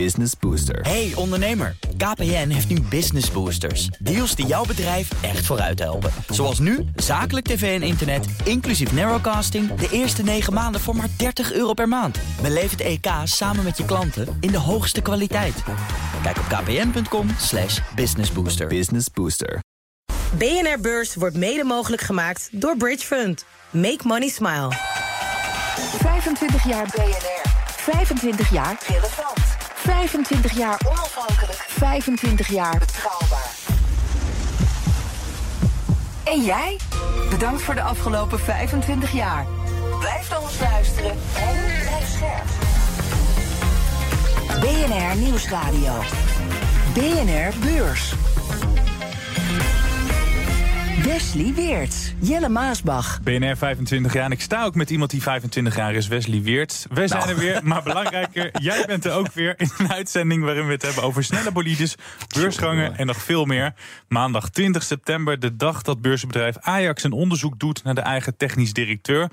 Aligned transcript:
Business 0.00 0.32
Booster. 0.40 0.80
Hey 0.80 1.12
ondernemer, 1.14 1.76
KPN 1.96 2.48
heeft 2.48 2.68
nu 2.68 2.80
Business 2.80 3.30
Boosters. 3.30 3.86
Deals 3.86 4.34
die 4.34 4.46
jouw 4.46 4.64
bedrijf 4.64 5.22
echt 5.22 5.46
vooruit 5.46 5.78
helpen. 5.78 6.10
Zoals 6.28 6.58
nu, 6.58 6.84
zakelijk 6.96 7.46
tv 7.46 7.80
en 7.80 7.86
internet, 7.86 8.26
inclusief 8.44 8.92
narrowcasting... 8.92 9.74
de 9.74 9.88
eerste 9.90 10.22
9 10.22 10.52
maanden 10.52 10.80
voor 10.80 10.96
maar 10.96 11.08
30 11.16 11.52
euro 11.52 11.72
per 11.72 11.88
maand. 11.88 12.18
Beleef 12.42 12.70
het 12.70 12.80
EK 12.80 13.06
samen 13.24 13.64
met 13.64 13.76
je 13.76 13.84
klanten 13.84 14.36
in 14.40 14.50
de 14.50 14.58
hoogste 14.58 15.00
kwaliteit. 15.00 15.62
Kijk 16.22 16.36
op 16.38 16.44
kpn.com 16.44 17.28
slash 17.38 17.80
businessbooster. 17.94 18.66
Business 18.66 19.06
Booster. 19.12 19.58
BNR 20.38 20.80
Beurs 20.80 21.14
wordt 21.14 21.36
mede 21.36 21.64
mogelijk 21.64 22.02
gemaakt 22.02 22.48
door 22.52 22.76
Bridge 22.76 23.06
Fund. 23.06 23.44
Make 23.70 24.00
money 24.02 24.28
smile. 24.28 24.72
25 26.00 26.68
jaar 26.68 26.86
BNR. 26.86 27.42
25 27.76 28.52
jaar 28.52 28.76
relevant. 28.86 29.43
25 29.84 30.52
jaar 30.52 30.80
onafhankelijk. 30.86 31.64
25 31.68 32.48
jaar 32.48 32.78
betrouwbaar. 32.78 33.50
En 36.24 36.44
jij? 36.44 36.78
Bedankt 37.30 37.62
voor 37.62 37.74
de 37.74 37.82
afgelopen 37.82 38.38
25 38.40 39.12
jaar. 39.12 39.46
Blijf 39.98 40.30
naar 40.30 40.40
ons 40.40 40.58
luisteren 40.60 41.10
en 41.10 41.64
blijf 41.80 42.08
scherp. 42.16 42.48
BNR 44.60 45.16
Nieuwsradio. 45.16 45.92
BNR 46.94 47.58
Beurs. 47.58 48.14
Wesley 51.04 51.54
Weerts, 51.54 52.12
Jelle 52.18 52.48
Maasbach. 52.48 53.20
BNR 53.22 53.56
25 53.56 54.12
jaar 54.12 54.24
en 54.24 54.30
ik 54.30 54.40
sta 54.40 54.64
ook 54.64 54.74
met 54.74 54.90
iemand 54.90 55.10
die 55.10 55.22
25 55.22 55.76
jaar 55.76 55.94
is, 55.94 56.08
Wesley 56.08 56.42
Weerts. 56.42 56.86
We 56.90 57.08
zijn 57.08 57.28
er 57.28 57.36
weer, 57.36 57.60
maar 57.64 57.82
belangrijker, 57.92 58.50
jij 58.60 58.84
bent 58.86 59.04
er 59.04 59.12
ook 59.12 59.32
weer 59.32 59.54
in 59.60 59.70
een 59.78 59.92
uitzending 59.92 60.44
waarin 60.44 60.66
we 60.66 60.72
het 60.72 60.82
hebben 60.82 61.02
over 61.02 61.24
snelle 61.24 61.52
bolides, 61.52 61.94
beursgangen 62.34 62.96
en 62.96 63.06
nog 63.06 63.16
veel 63.16 63.44
meer. 63.44 63.74
Maandag 64.08 64.48
20 64.48 64.82
september, 64.82 65.38
de 65.38 65.56
dag 65.56 65.82
dat 65.82 66.00
beursbedrijf 66.00 66.56
Ajax 66.60 67.02
een 67.02 67.12
onderzoek 67.12 67.58
doet 67.58 67.84
naar 67.84 67.94
de 67.94 68.00
eigen 68.00 68.36
technisch 68.36 68.72
directeur. 68.72 69.30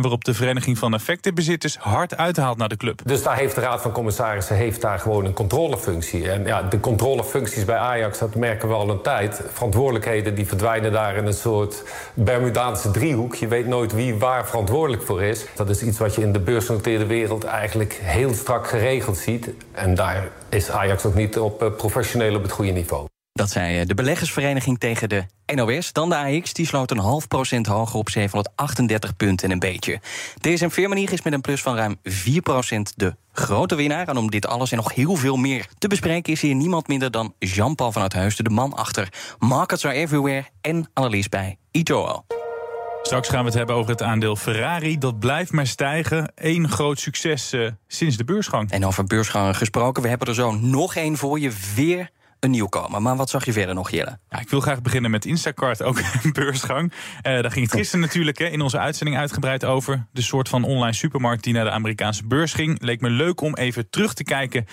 Waarop 0.00 0.24
de 0.24 0.34
Vereniging 0.34 0.78
van 0.78 0.94
Effectenbezitters 0.94 1.76
hard 1.76 2.16
uithaalt 2.16 2.58
naar 2.58 2.68
de 2.68 2.76
club. 2.76 3.00
Dus 3.04 3.22
daar 3.22 3.36
heeft 3.36 3.54
de 3.54 3.60
Raad 3.60 3.82
van 3.82 3.92
Commissarissen 3.92 4.56
heeft 4.56 4.80
daar 4.80 4.98
gewoon 4.98 5.24
een 5.24 5.32
controlefunctie. 5.32 6.30
En 6.30 6.46
ja, 6.46 6.62
de 6.62 6.80
controlefuncties 6.80 7.64
bij 7.64 7.76
Ajax, 7.76 8.18
dat 8.18 8.34
merken 8.34 8.68
we 8.68 8.74
al 8.74 8.90
een 8.90 9.02
tijd. 9.02 9.42
Verantwoordelijkheden 9.52 10.34
die 10.34 10.46
verdwijnen 10.46 10.92
daar 10.92 11.16
in 11.16 11.26
een 11.26 11.32
soort 11.32 11.82
Bermudaanse 12.14 12.90
driehoek. 12.90 13.34
Je 13.34 13.48
weet 13.48 13.66
nooit 13.66 13.92
wie 13.92 14.14
waar 14.14 14.46
verantwoordelijk 14.46 15.02
voor 15.02 15.22
is. 15.22 15.44
Dat 15.54 15.68
is 15.70 15.82
iets 15.82 15.98
wat 15.98 16.14
je 16.14 16.22
in 16.22 16.32
de 16.32 16.40
beursgenoteerde 16.40 17.06
wereld 17.06 17.44
eigenlijk 17.44 17.98
heel 18.02 18.34
strak 18.34 18.68
geregeld 18.68 19.16
ziet. 19.16 19.50
En 19.72 19.94
daar 19.94 20.28
is 20.48 20.70
Ajax 20.70 21.04
ook 21.04 21.14
niet 21.14 21.38
op 21.38 21.62
eh, 21.62 21.68
professioneel 21.76 22.34
op 22.34 22.42
het 22.42 22.52
goede 22.52 22.72
niveau. 22.72 23.06
Dat 23.32 23.50
zei 23.50 23.84
de 23.84 23.94
beleggersvereniging 23.94 24.78
tegen 24.78 25.08
de 25.08 25.24
NOS. 25.54 25.92
Dan 25.92 26.08
de 26.08 26.16
AX, 26.16 26.52
die 26.52 26.66
sloot 26.66 26.90
een 26.90 26.98
half 26.98 27.28
procent 27.28 27.66
hoger 27.66 27.98
op 27.98 28.10
738 28.10 29.16
punten 29.16 29.46
en 29.46 29.52
een 29.52 29.58
beetje. 29.58 30.00
DSM 30.40 30.68
Firmenich 30.68 31.10
is 31.10 31.22
met 31.22 31.32
een 31.32 31.40
plus 31.40 31.62
van 31.62 31.76
ruim 31.76 31.96
4 32.02 32.42
procent 32.42 32.92
de 32.96 33.14
grote 33.32 33.74
winnaar. 33.74 34.08
En 34.08 34.16
om 34.16 34.30
dit 34.30 34.46
alles 34.46 34.70
en 34.70 34.76
nog 34.76 34.94
heel 34.94 35.16
veel 35.16 35.36
meer 35.36 35.66
te 35.78 35.88
bespreken... 35.88 36.32
is 36.32 36.40
hier 36.40 36.54
niemand 36.54 36.88
minder 36.88 37.10
dan 37.10 37.34
Jean-Paul 37.38 37.92
van 37.92 38.02
Uithuizen, 38.02 38.44
de 38.44 38.50
man 38.50 38.72
achter 38.72 39.08
Markets 39.38 39.84
Are 39.84 39.94
Everywhere... 39.94 40.44
en 40.60 40.90
analist 40.94 41.30
bij 41.30 41.58
eToro. 41.70 42.24
Straks 43.02 43.28
gaan 43.28 43.40
we 43.40 43.46
het 43.46 43.54
hebben 43.54 43.76
over 43.76 43.90
het 43.90 44.02
aandeel 44.02 44.36
Ferrari. 44.36 44.98
Dat 44.98 45.18
blijft 45.18 45.52
maar 45.52 45.66
stijgen. 45.66 46.32
Eén 46.34 46.68
groot 46.68 46.98
succes 46.98 47.52
uh, 47.52 47.70
sinds 47.86 48.16
de 48.16 48.24
beursgang. 48.24 48.70
En 48.70 48.86
over 48.86 49.04
beursgangen 49.04 49.54
gesproken, 49.54 50.02
we 50.02 50.08
hebben 50.08 50.28
er 50.28 50.34
zo 50.34 50.50
nog 50.52 50.94
één 50.94 51.16
voor 51.16 51.40
je. 51.40 51.52
Weer 51.74 52.10
een 52.40 52.50
nieuwkomer. 52.50 53.02
Maar 53.02 53.16
wat 53.16 53.30
zag 53.30 53.44
je 53.44 53.52
verder 53.52 53.74
nog, 53.74 53.90
Jelle? 53.90 54.18
Ja, 54.28 54.40
ik 54.40 54.48
wil 54.48 54.60
graag 54.60 54.82
beginnen 54.82 55.10
met 55.10 55.24
Instacart, 55.24 55.82
ook 55.82 55.98
een 56.22 56.32
beursgang. 56.32 56.92
Uh, 56.92 57.22
daar 57.22 57.50
ging 57.50 57.64
het 57.64 57.74
gisteren 57.74 58.00
natuurlijk 58.00 58.38
hè, 58.38 58.46
in 58.46 58.60
onze 58.60 58.78
uitzending 58.78 59.18
uitgebreid 59.18 59.64
over. 59.64 60.06
De 60.12 60.22
soort 60.22 60.48
van 60.48 60.64
online 60.64 60.92
supermarkt 60.92 61.44
die 61.44 61.52
naar 61.52 61.64
de 61.64 61.70
Amerikaanse 61.70 62.26
beurs 62.26 62.52
ging. 62.52 62.82
Leek 62.82 63.00
me 63.00 63.10
leuk 63.10 63.40
om 63.40 63.54
even 63.54 63.90
terug 63.90 64.14
te 64.14 64.24
kijken. 64.24 64.66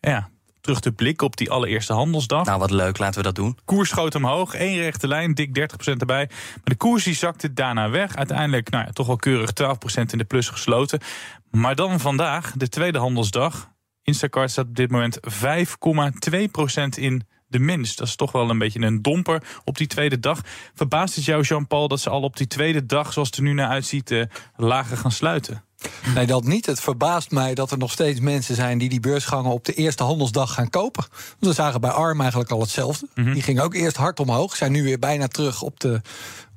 Ja, 0.00 0.28
terug 0.60 0.80
te 0.80 0.92
blikken 0.92 1.26
op 1.26 1.36
die 1.36 1.50
allereerste 1.50 1.92
handelsdag. 1.92 2.44
Nou, 2.44 2.58
wat 2.58 2.70
leuk, 2.70 2.98
laten 2.98 3.16
we 3.16 3.22
dat 3.22 3.34
doen. 3.34 3.58
Koers 3.64 3.88
schoot 3.88 4.14
omhoog, 4.14 4.54
één 4.54 4.80
rechte 4.80 5.08
lijn, 5.08 5.34
dik 5.34 5.58
30% 5.58 5.62
erbij. 5.84 6.26
Maar 6.28 6.60
de 6.64 6.76
koers 6.76 7.04
die 7.04 7.14
zakte 7.14 7.52
daarna 7.52 7.90
weg. 7.90 8.16
Uiteindelijk 8.16 8.70
nou 8.70 8.84
ja, 8.84 8.92
toch 8.92 9.06
wel 9.06 9.16
keurig 9.16 9.50
12% 9.62 9.64
in 10.10 10.18
de 10.18 10.24
plus 10.24 10.48
gesloten. 10.48 11.00
Maar 11.50 11.74
dan 11.74 12.00
vandaag, 12.00 12.52
de 12.56 12.68
tweede 12.68 12.98
handelsdag... 12.98 13.70
Instacart 14.08 14.50
staat 14.50 14.66
op 14.66 14.76
dit 14.76 14.90
moment 14.90 15.18
5,2% 15.20 15.22
in 16.96 17.26
de 17.48 17.58
minst. 17.58 17.98
Dat 17.98 18.06
is 18.06 18.16
toch 18.16 18.32
wel 18.32 18.50
een 18.50 18.58
beetje 18.58 18.80
een 18.80 19.02
domper 19.02 19.42
op 19.64 19.76
die 19.76 19.86
tweede 19.86 20.20
dag. 20.20 20.40
Verbaast 20.74 21.14
het 21.14 21.24
jou, 21.24 21.42
Jean-Paul, 21.42 21.88
dat 21.88 22.00
ze 22.00 22.10
al 22.10 22.22
op 22.22 22.36
die 22.36 22.46
tweede 22.46 22.86
dag, 22.86 23.12
zoals 23.12 23.28
het 23.28 23.36
er 23.36 23.42
nu 23.42 23.52
naar 23.52 23.68
uitziet, 23.68 24.10
uh, 24.10 24.24
lager 24.56 24.96
gaan 24.96 25.12
sluiten? 25.12 25.62
Nee, 26.14 26.26
dat 26.26 26.44
niet. 26.44 26.66
Het 26.66 26.80
verbaast 26.80 27.30
mij 27.30 27.54
dat 27.54 27.70
er 27.70 27.78
nog 27.78 27.92
steeds 27.92 28.20
mensen 28.20 28.54
zijn 28.54 28.78
die 28.78 28.88
die 28.88 29.00
beursgangen 29.00 29.50
op 29.50 29.64
de 29.64 29.74
eerste 29.74 30.02
handelsdag 30.02 30.54
gaan 30.54 30.70
kopen. 30.70 31.04
We 31.38 31.52
zagen 31.52 31.80
bij 31.80 31.90
ARM 31.90 32.20
eigenlijk 32.20 32.50
al 32.50 32.60
hetzelfde. 32.60 33.06
Mm 33.14 33.24
-hmm. 33.24 33.32
Die 33.32 33.42
ging 33.42 33.60
ook 33.60 33.74
eerst 33.74 33.96
hard 33.96 34.20
omhoog, 34.20 34.56
zijn 34.56 34.72
nu 34.72 34.82
weer 34.82 34.98
bijna 34.98 35.28
terug 35.28 35.62
op 35.62 35.80
de 35.80 36.00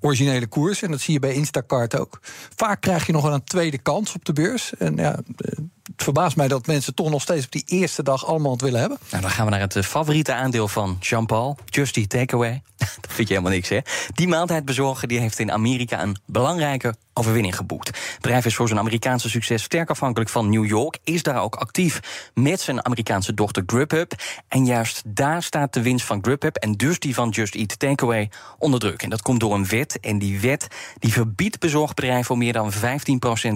originele 0.01 0.47
koers. 0.47 0.81
En 0.81 0.91
dat 0.91 1.00
zie 1.00 1.13
je 1.13 1.19
bij 1.19 1.34
Instacart 1.34 2.00
ook. 2.00 2.19
Vaak 2.56 2.81
krijg 2.81 3.06
je 3.06 3.12
nog 3.12 3.23
wel 3.23 3.34
een 3.34 3.44
tweede 3.44 3.78
kans 3.78 4.16
op 4.16 4.25
de 4.25 4.34
beurs. 4.34 4.73
En 4.78 4.95
ja, 4.95 5.19
het 5.35 6.03
verbaast 6.03 6.35
mij 6.35 6.47
dat 6.47 6.67
mensen 6.67 6.95
toch 6.95 7.09
nog 7.09 7.22
steeds 7.22 7.45
op 7.45 7.51
die 7.51 7.63
eerste 7.66 8.03
dag 8.03 8.25
allemaal 8.25 8.51
het 8.51 8.62
willen 8.62 8.79
hebben. 8.79 8.97
Nou, 9.09 9.22
dan 9.22 9.31
gaan 9.31 9.45
we 9.45 9.51
naar 9.51 9.59
het 9.59 9.85
favoriete 9.85 10.34
aandeel 10.34 10.67
van 10.67 10.97
Jean-Paul. 11.00 11.57
Justy 11.66 12.07
Takeaway. 12.07 12.62
Dat 13.01 13.13
vind 13.13 13.28
je 13.28 13.34
helemaal 13.34 13.56
niks, 13.56 13.69
hè? 13.69 13.79
Die 14.13 14.28
maaltijdbezorger 14.28 15.07
die 15.07 15.19
heeft 15.19 15.39
in 15.39 15.51
Amerika 15.51 16.01
een 16.01 16.18
belangrijke 16.25 16.95
overwinning 17.13 17.56
geboekt. 17.56 17.88
Het 17.88 18.22
bedrijf 18.22 18.45
is 18.45 18.56
voor 18.56 18.68
zijn 18.68 18.79
Amerikaanse 18.79 19.29
succes 19.29 19.63
sterk 19.63 19.89
afhankelijk 19.89 20.29
van 20.29 20.50
New 20.50 20.66
York. 20.66 20.97
Is 21.03 21.23
daar 21.23 21.41
ook 21.41 21.56
actief 21.56 22.00
met 22.33 22.62
zijn 22.62 22.85
Amerikaanse 22.85 23.33
dochter 23.33 23.63
Grubhub. 23.66 24.13
En 24.47 24.66
juist 24.66 25.01
daar 25.06 25.44
staat 25.44 25.73
de 25.73 25.81
winst 25.81 26.06
van 26.06 26.19
Grubhub 26.22 26.56
en 26.56 26.72
dus 26.72 27.00
die 27.00 27.13
van 27.13 27.29
Just 27.29 27.56
Eat 27.56 27.79
Takeaway 27.79 28.29
onder 28.57 28.79
druk. 28.79 29.03
En 29.03 29.09
dat 29.09 29.22
komt 29.22 29.39
door 29.39 29.53
een 29.53 29.68
wet. 29.68 29.91
En 30.00 30.19
die 30.19 30.40
wet 30.40 30.68
die 31.00 31.13
verbiedt 31.13 31.59
bezorgbedrijven 31.59 32.31
om 32.31 32.38
meer 32.38 32.53
dan 32.53 32.72
15% 32.74 32.75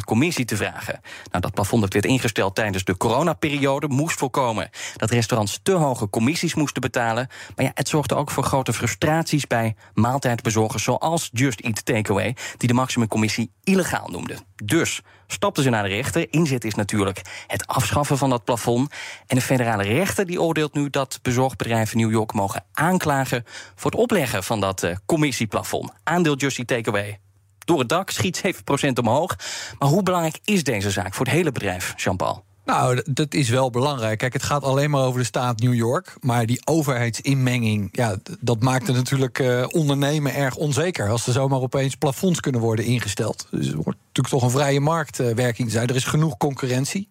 commissie 0.06 0.46
te 0.46 0.56
vragen. 0.56 1.00
Nou, 1.32 1.42
dat 1.42 1.54
plafond 1.54 1.82
dat 1.82 1.94
werd 1.94 2.06
ingesteld 2.06 2.56
tijdens 2.56 2.84
de 2.84 2.98
coronaperiode 2.98 3.88
moest 3.88 4.18
voorkomen 4.18 4.70
dat 4.96 5.10
restaurants 5.10 5.60
te 5.64 5.72
hoge 5.72 6.10
commissies 6.10 6.56
moesten 6.56 6.82
betalen. 6.82 7.28
Maar 7.56 7.66
ja, 7.66 7.72
het 7.74 7.88
zorgde 7.88 8.16
ook 8.16 8.32
voor 8.32 8.44
grote 8.44 8.74
frustraties 8.74 9.48
bij 9.48 9.76
maaltijdbezorgers 9.94 10.84
zoals 10.84 11.30
Just 11.32 11.60
Eat 11.60 11.86
Takeaway, 11.86 12.36
die 12.58 12.68
de 12.68 12.74
maximumcommissie 12.74 13.52
illegaal 13.64 14.08
noemde. 14.08 14.38
Dus 14.64 15.02
stapten 15.28 15.64
ze 15.64 15.70
naar 15.70 15.84
de 15.84 15.90
rechter. 15.90 16.28
Inzet 16.30 16.64
is 16.64 16.76
natuurlijk 16.76 17.22
het 17.48 17.68
afschaffen 17.68 18.18
van 18.18 18.30
dat 18.30 18.44
plafond. 18.44 18.92
En 19.28 19.36
de 19.36 19.42
federale 19.42 19.84
rechter 19.84 20.26
die 20.26 20.42
oordeelt 20.42 20.74
nu 20.74 20.90
dat 20.90 21.20
bezorgbedrijven 21.22 21.98
New 21.98 22.12
York 22.12 22.34
mogen 22.34 22.64
aanklagen 22.74 23.44
voor 23.76 23.92
het 23.92 24.00
opleggen 24.00 24.44
van 24.44 24.60
dat 24.60 24.84
uh, 24.84 24.96
commissieplafond. 25.06 25.92
Aandeel 26.04 26.36
Just 26.36 26.58
Eat 26.58 26.68
Takeaway 26.68 27.20
door 27.66 27.80
het 27.80 27.90
dak, 27.90 28.10
schiet 28.10 28.42
7% 28.46 28.50
omhoog. 28.94 29.36
Maar 29.80 29.90
hoe 29.90 30.04
belangrijk 30.04 30.40
is 30.44 30.64
deze 30.64 30.92
zaak 30.92 31.14
voor 31.14 31.26
het 31.26 31.36
hele 31.36 31.52
bedrijf, 31.52 31.94
Jean-Paul? 31.96 32.44
Nou, 32.66 33.02
dat 33.06 33.34
is 33.34 33.50
wel 33.50 33.70
belangrijk. 33.70 34.18
Kijk, 34.18 34.34
het 34.34 34.44
gaat 34.44 34.64
alleen 34.64 34.90
maar 34.90 35.02
over 35.02 35.20
de 35.20 35.26
staat 35.26 35.60
New 35.60 35.74
York. 35.74 36.16
Maar 36.22 36.46
die 36.46 36.62
overheidsinmenging, 36.66 37.90
ja, 37.92 38.16
dat 38.40 38.62
maakt 38.62 38.88
het 38.88 38.96
natuurlijk 38.96 39.40
uh, 39.40 39.66
ondernemen 39.70 40.36
erg 40.36 40.56
onzeker. 40.56 41.10
Als 41.10 41.28
er 41.28 41.34
zomaar 41.34 41.60
opeens 41.60 41.96
plafonds 41.96 42.40
kunnen 42.40 42.62
worden 42.62 42.86
ingesteld. 42.86 43.48
Dus 43.52 43.68
er 43.68 43.76
wordt 43.76 44.00
natuurlijk 44.00 44.36
toch 44.36 44.44
een 44.44 44.60
vrije 44.60 44.80
marktwerking 44.80 45.72
zijn. 45.72 45.88
Er 45.88 45.96
is 45.96 46.04
genoeg 46.04 46.38
concurrentie. 46.38 47.08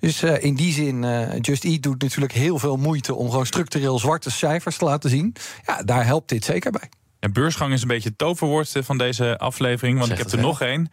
Dus 0.00 0.22
uh, 0.22 0.42
in 0.44 0.54
die 0.54 0.72
zin, 0.72 1.06
Just 1.40 1.64
Eat 1.64 1.82
doet 1.82 2.02
natuurlijk 2.02 2.32
heel 2.32 2.58
veel 2.58 2.76
moeite 2.76 3.14
om 3.14 3.30
gewoon 3.30 3.46
structureel 3.46 3.98
zwarte 3.98 4.30
cijfers 4.30 4.76
te 4.76 4.84
laten 4.84 5.10
zien. 5.10 5.34
Ja, 5.66 5.82
daar 5.82 6.06
helpt 6.06 6.28
dit 6.28 6.44
zeker 6.44 6.70
bij. 6.70 6.88
Beursgang 7.32 7.72
is 7.72 7.82
een 7.82 7.88
beetje 7.88 8.08
het 8.08 8.18
toverwoord 8.18 8.72
van 8.80 8.98
deze 8.98 9.38
aflevering, 9.38 9.98
want 9.98 10.10
ik 10.10 10.18
heb 10.18 10.30
er 10.30 10.38
nog 10.38 10.60
één. 10.60 10.88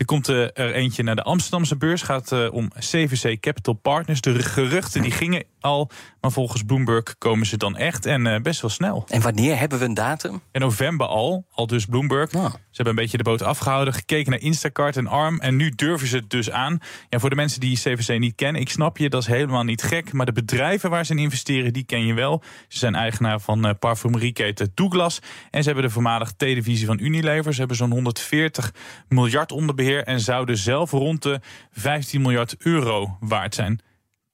Er 0.00 0.06
komt 0.06 0.26
er 0.26 0.52
eentje 0.56 1.02
naar 1.02 1.16
de 1.16 1.22
Amsterdamse 1.22 1.76
beurs. 1.76 2.02
gaat 2.02 2.32
uh, 2.32 2.52
om 2.52 2.70
CVC 2.78 3.40
Capital 3.40 3.74
Partners. 3.74 4.20
De 4.20 4.42
geruchten 4.42 5.02
die 5.02 5.10
gingen 5.10 5.44
al. 5.60 5.90
Maar 6.20 6.32
volgens 6.32 6.62
Bloomberg 6.62 7.18
komen 7.18 7.46
ze 7.46 7.56
dan 7.56 7.76
echt. 7.76 8.06
En 8.06 8.42
best 8.42 8.60
wel 8.60 8.70
snel. 8.70 9.04
En 9.08 9.20
wanneer 9.20 9.58
hebben 9.58 9.78
we 9.78 9.84
een 9.84 9.94
datum? 9.94 10.40
In 10.52 10.60
november 10.60 11.06
al. 11.06 11.44
Al 11.50 11.66
dus 11.66 11.86
Bloomberg. 11.86 12.34
Oh. 12.34 12.44
Ze 12.44 12.52
hebben 12.70 12.94
een 12.94 13.02
beetje 13.02 13.16
de 13.16 13.22
boot 13.22 13.42
afgehouden. 13.42 13.94
Gekeken 13.94 14.30
naar 14.30 14.40
Instacart 14.40 14.96
en 14.96 15.06
ARM. 15.06 15.40
En 15.40 15.56
nu 15.56 15.70
durven 15.70 16.08
ze 16.08 16.16
het 16.16 16.30
dus 16.30 16.50
aan. 16.50 16.78
Ja, 17.08 17.18
voor 17.18 17.30
de 17.30 17.36
mensen 17.36 17.60
die 17.60 17.76
CVC 17.76 18.18
niet 18.18 18.34
kennen. 18.34 18.60
Ik 18.60 18.70
snap 18.70 18.98
je, 18.98 19.08
dat 19.08 19.22
is 19.22 19.28
helemaal 19.28 19.64
niet 19.64 19.82
gek. 19.82 20.12
Maar 20.12 20.26
de 20.26 20.32
bedrijven 20.32 20.90
waar 20.90 21.06
ze 21.06 21.12
in 21.12 21.18
investeren, 21.18 21.72
die 21.72 21.84
ken 21.84 22.06
je 22.06 22.14
wel. 22.14 22.42
Ze 22.68 22.78
zijn 22.78 22.94
eigenaar 22.94 23.40
van 23.40 23.76
parfumerieketen 23.78 24.72
Douglas. 24.74 25.18
En 25.50 25.62
ze 25.62 25.68
hebben 25.70 25.88
de 25.88 25.94
voormalige 25.94 26.36
televisie 26.36 26.86
van 26.86 27.00
Unilever. 27.00 27.52
Ze 27.52 27.58
hebben 27.58 27.76
zo'n 27.76 27.90
140 27.90 28.74
miljard 29.08 29.52
onder 29.52 29.74
beheer 29.74 30.04
en 30.04 30.20
zouden 30.20 30.56
zelf 30.56 30.90
rond 30.90 31.22
de 31.22 31.40
15 31.72 32.22
miljard 32.22 32.56
euro 32.58 33.16
waard 33.20 33.54
zijn. 33.54 33.80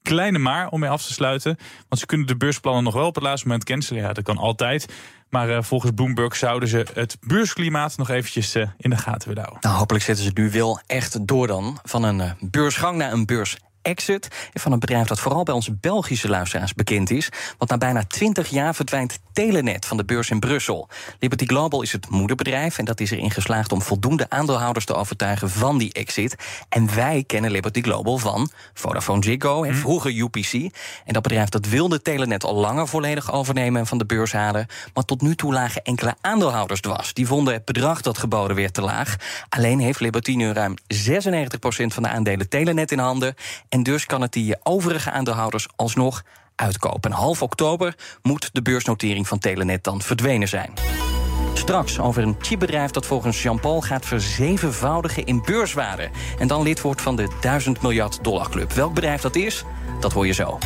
kleine 0.02 0.38
maar 0.38 0.68
om 0.68 0.80
mee 0.80 0.90
af 0.90 1.06
te 1.06 1.12
sluiten. 1.12 1.56
Want 1.88 2.00
ze 2.00 2.06
kunnen 2.06 2.26
de 2.26 2.36
beursplannen 2.36 2.84
nog 2.84 2.94
wel 2.94 3.06
op 3.06 3.14
het 3.14 3.24
laatste 3.24 3.46
moment 3.46 3.64
cancelen. 3.64 4.02
Ja, 4.02 4.12
dat 4.12 4.24
kan 4.24 4.38
altijd. 4.38 4.86
Maar 5.28 5.50
uh, 5.50 5.62
volgens 5.62 5.92
Bloomberg 5.94 6.36
zouden 6.36 6.68
ze 6.68 6.86
het 6.94 7.16
beursklimaat 7.20 7.96
nog 7.96 8.10
eventjes 8.10 8.56
uh, 8.56 8.68
in 8.78 8.90
de 8.90 8.96
gaten 8.96 9.28
willen 9.28 9.42
houden. 9.42 9.68
Nou, 9.68 9.78
hopelijk 9.78 10.04
zetten 10.04 10.24
ze 10.24 10.30
het 10.30 10.38
nu 10.38 10.50
wel 10.50 10.80
echt 10.86 11.26
door 11.26 11.46
dan. 11.46 11.78
Van 11.82 12.02
een 12.02 12.18
uh, 12.18 12.30
beursgang 12.40 12.96
naar 12.96 13.12
een 13.12 13.26
beurs 13.26 13.56
exit 13.86 14.28
van 14.54 14.72
een 14.72 14.78
bedrijf 14.78 15.06
dat 15.06 15.20
vooral 15.20 15.42
bij 15.42 15.54
onze 15.54 15.72
Belgische 15.72 16.28
luisteraars 16.28 16.74
bekend 16.74 17.10
is. 17.10 17.28
Want 17.58 17.70
na 17.70 17.78
bijna 17.78 18.04
20 18.04 18.48
jaar 18.48 18.74
verdwijnt 18.74 19.18
Telenet 19.32 19.86
van 19.86 19.96
de 19.96 20.04
beurs 20.04 20.30
in 20.30 20.40
Brussel. 20.40 20.88
Liberty 21.20 21.46
Global 21.46 21.82
is 21.82 21.92
het 21.92 22.10
moederbedrijf 22.10 22.78
en 22.78 22.84
dat 22.84 23.00
is 23.00 23.10
erin 23.10 23.30
geslaagd 23.30 23.72
om 23.72 23.82
voldoende 23.82 24.26
aandeelhouders 24.28 24.84
te 24.84 24.94
overtuigen 24.94 25.50
van 25.50 25.78
die 25.78 25.92
exit. 25.92 26.34
En 26.68 26.94
wij 26.94 27.24
kennen 27.26 27.50
Liberty 27.50 27.80
Global 27.80 28.18
van 28.18 28.50
Vodafone 28.74 29.24
Ziggo 29.24 29.62
en 29.62 29.74
vroeger 29.74 30.18
UPC. 30.18 30.52
En 31.04 31.12
dat 31.12 31.22
bedrijf 31.22 31.48
dat 31.48 31.66
wilde 31.66 32.02
Telenet 32.02 32.44
al 32.44 32.54
langer 32.54 32.88
volledig 32.88 33.32
overnemen 33.32 33.80
en 33.80 33.86
van 33.86 33.98
de 33.98 34.06
beurs 34.06 34.32
halen. 34.32 34.66
Maar 34.94 35.04
tot 35.04 35.20
nu 35.20 35.34
toe 35.34 35.52
lagen 35.52 35.82
enkele 35.82 36.14
aandeelhouders 36.20 36.80
dwars. 36.80 37.14
Die 37.14 37.26
vonden 37.26 37.54
het 37.54 37.64
bedrag 37.64 38.00
dat 38.00 38.18
geboden 38.18 38.56
werd 38.56 38.74
te 38.74 38.82
laag. 38.82 39.16
Alleen 39.48 39.80
heeft 39.80 40.00
Liberty 40.00 40.34
nu 40.34 40.52
ruim 40.52 40.74
96% 40.94 41.86
van 41.86 42.02
de 42.02 42.08
aandelen 42.08 42.48
Telenet 42.48 42.92
in 42.92 42.98
handen. 42.98 43.34
En 43.68 43.75
dus 43.82 44.06
kan 44.06 44.20
het 44.20 44.32
die 44.32 44.56
overige 44.62 45.10
aandeelhouders 45.10 45.68
alsnog 45.76 46.22
uitkopen. 46.54 47.10
En 47.10 47.16
half 47.16 47.42
oktober 47.42 47.94
moet 48.22 48.50
de 48.52 48.62
beursnotering 48.62 49.28
van 49.28 49.38
Telenet 49.38 49.84
dan 49.84 50.02
verdwenen 50.02 50.48
zijn. 50.48 50.72
Straks 51.54 51.98
over 51.98 52.22
een 52.22 52.36
chipbedrijf 52.40 52.90
dat 52.90 53.06
volgens 53.06 53.42
Jean-Paul 53.42 53.80
gaat 53.80 54.06
verzevenvoudigen 54.06 55.24
in 55.24 55.42
beurswaarde. 55.44 56.08
En 56.38 56.48
dan 56.48 56.62
lid 56.62 56.80
wordt 56.80 57.02
van 57.02 57.16
de 57.16 57.28
1000 57.40 57.82
miljard 57.82 58.24
dollar 58.24 58.50
club. 58.50 58.72
Welk 58.72 58.94
bedrijf 58.94 59.20
dat 59.20 59.36
is, 59.36 59.64
dat 60.00 60.12
hoor 60.12 60.26
je 60.26 60.32
zo. 60.32 60.58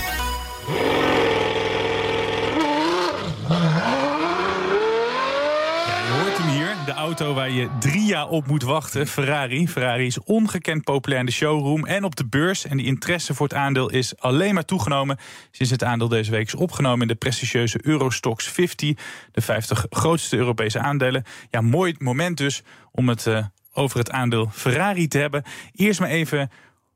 de 6.90 6.90
auto 7.01 7.35
waar 7.35 7.51
je 7.51 7.69
drie 7.79 8.05
jaar 8.05 8.29
op 8.29 8.47
moet 8.47 8.63
wachten. 8.63 9.07
Ferrari. 9.07 9.69
Ferrari 9.69 10.07
is 10.07 10.21
ongekend 10.21 10.85
populair 10.85 11.21
in 11.21 11.27
de 11.27 11.33
showroom 11.33 11.87
en 11.87 12.05
op 12.05 12.17
de 12.17 12.27
beurs. 12.27 12.67
En 12.67 12.77
die 12.77 12.87
interesse 12.87 13.35
voor 13.35 13.47
het 13.47 13.57
aandeel 13.57 13.91
is 13.91 14.19
alleen 14.19 14.55
maar 14.55 14.65
toegenomen... 14.65 15.19
sinds 15.51 15.73
het 15.73 15.85
aandeel 15.85 16.09
deze 16.09 16.31
week 16.31 16.47
is 16.47 16.55
opgenomen 16.55 17.01
in 17.01 17.09
de 17.09 17.15
prestigieuze 17.15 17.79
Eurostox 17.83 18.47
50. 18.47 18.97
De 19.33 19.41
50 19.41 19.87
grootste 19.91 20.37
Europese 20.37 20.79
aandelen. 20.79 21.25
Ja, 21.51 21.61
mooi 21.61 21.95
moment 21.99 22.37
dus 22.37 22.63
om 22.91 23.09
het 23.09 23.27
uh, 23.27 23.45
over 23.73 23.99
het 23.99 24.11
aandeel 24.11 24.51
Ferrari 24.53 25.09
te 25.09 25.19
hebben. 25.19 25.43
Eerst 25.73 26.01
maar 26.01 26.09
even... 26.09 26.51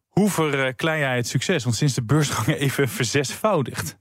Hoe 0.08 0.30
verklein 0.30 0.98
jij 0.98 1.16
het 1.16 1.28
succes? 1.28 1.64
Want 1.64 1.76
sinds 1.76 1.94
de 1.94 2.02
beursgang 2.02 2.46
even 2.46 2.88
verzesvoudigd. 2.98 3.96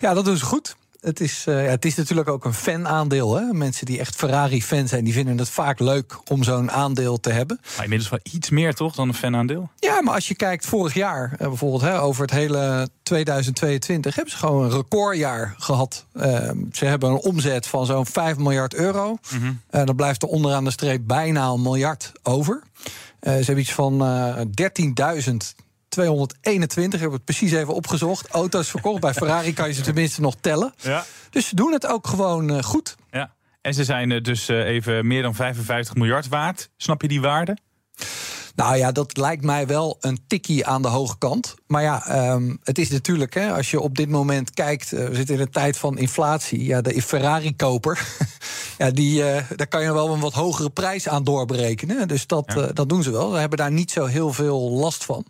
Ja, 0.00 0.14
dat 0.14 0.38
ze 0.38 0.44
goed. 0.44 0.76
Het 1.00 1.20
is, 1.20 1.44
uh, 1.48 1.64
ja, 1.64 1.70
het 1.70 1.84
is 1.84 1.94
natuurlijk 1.94 2.28
ook 2.28 2.44
een 2.44 2.54
fanaandeel. 2.54 3.36
Hè? 3.36 3.52
Mensen 3.52 3.86
die 3.86 3.98
echt 3.98 4.16
Ferrari-fan 4.16 4.88
zijn, 4.88 5.04
die 5.04 5.12
vinden 5.12 5.38
het 5.38 5.48
vaak 5.48 5.78
leuk 5.80 6.30
om 6.30 6.42
zo'n 6.42 6.70
aandeel 6.70 7.20
te 7.20 7.30
hebben. 7.30 7.60
Maar 7.74 7.82
inmiddels 7.82 8.10
wel 8.10 8.20
iets 8.22 8.50
meer 8.50 8.74
toch 8.74 8.94
dan 8.94 9.08
een 9.08 9.14
fanaandeel? 9.14 9.70
Ja, 9.78 10.02
maar 10.02 10.14
als 10.14 10.28
je 10.28 10.34
kijkt 10.34 10.66
vorig 10.66 10.94
jaar, 10.94 11.32
uh, 11.32 11.38
bijvoorbeeld 11.38 11.82
hè, 11.82 12.00
over 12.00 12.22
het 12.22 12.30
hele 12.30 12.88
2022, 13.02 14.14
hebben 14.14 14.32
ze 14.32 14.38
gewoon 14.38 14.64
een 14.64 14.70
recordjaar 14.70 15.54
gehad. 15.58 16.06
Uh, 16.14 16.50
ze 16.72 16.84
hebben 16.84 17.10
een 17.10 17.16
omzet 17.16 17.66
van 17.66 17.86
zo'n 17.86 18.06
5 18.06 18.36
miljard 18.36 18.74
euro. 18.74 19.18
Mm 19.30 19.40
-hmm. 19.40 19.86
dan 19.86 19.96
blijft 19.96 20.22
er 20.22 20.28
onderaan 20.28 20.64
de 20.64 20.70
streep 20.70 21.02
bijna 21.06 21.46
een 21.46 21.62
miljard 21.62 22.12
over. 22.22 22.62
ze 23.20 23.30
hebben 23.30 23.58
iets 23.58 23.72
van 23.72 24.02
13.000 25.24 25.65
221, 25.96 27.00
heb 27.00 27.08
ik 27.08 27.14
het 27.14 27.24
precies 27.24 27.52
even 27.52 27.74
opgezocht. 27.74 28.28
Auto's 28.28 28.70
verkocht. 28.70 29.00
Bij 29.00 29.14
Ferrari 29.14 29.52
kan 29.52 29.68
je 29.68 29.74
ze 29.74 29.80
tenminste 29.80 30.20
nog 30.20 30.34
tellen. 30.40 30.74
Ja. 30.76 31.04
Dus 31.30 31.48
ze 31.48 31.54
doen 31.54 31.72
het 31.72 31.86
ook 31.86 32.06
gewoon 32.06 32.62
goed. 32.62 32.96
Ja. 33.10 33.32
En 33.60 33.74
ze 33.74 33.84
zijn 33.84 34.22
dus 34.22 34.48
even 34.48 35.06
meer 35.06 35.22
dan 35.22 35.34
55 35.34 35.94
miljard 35.94 36.28
waard. 36.28 36.70
Snap 36.76 37.02
je 37.02 37.08
die 37.08 37.20
waarde? 37.20 37.56
Nou 38.54 38.76
ja, 38.76 38.92
dat 38.92 39.16
lijkt 39.16 39.44
mij 39.44 39.66
wel 39.66 39.96
een 40.00 40.18
tikkie 40.26 40.66
aan 40.66 40.82
de 40.82 40.88
hoge 40.88 41.18
kant. 41.18 41.54
Maar 41.66 41.82
ja, 41.82 42.02
het 42.62 42.78
is 42.78 42.90
natuurlijk, 42.90 43.34
hè, 43.34 43.52
als 43.52 43.70
je 43.70 43.80
op 43.80 43.96
dit 43.96 44.08
moment 44.08 44.50
kijkt, 44.50 44.90
we 44.90 45.14
zitten 45.14 45.34
in 45.34 45.40
een 45.40 45.50
tijd 45.50 45.78
van 45.78 45.98
inflatie. 45.98 46.64
Ja, 46.64 46.80
de 46.80 47.02
Ferrari-koper, 47.02 48.06
ja, 48.78 48.90
die, 48.90 49.22
daar 49.56 49.68
kan 49.68 49.82
je 49.82 49.92
wel 49.92 50.12
een 50.12 50.20
wat 50.20 50.32
hogere 50.32 50.70
prijs 50.70 51.08
aan 51.08 51.24
doorberekenen. 51.24 52.08
Dus 52.08 52.26
dat, 52.26 52.70
dat 52.72 52.88
doen 52.88 53.02
ze 53.02 53.10
wel. 53.10 53.32
We 53.32 53.38
hebben 53.38 53.58
daar 53.58 53.72
niet 53.72 53.90
zo 53.90 54.04
heel 54.04 54.32
veel 54.32 54.70
last 54.70 55.04
van. 55.04 55.24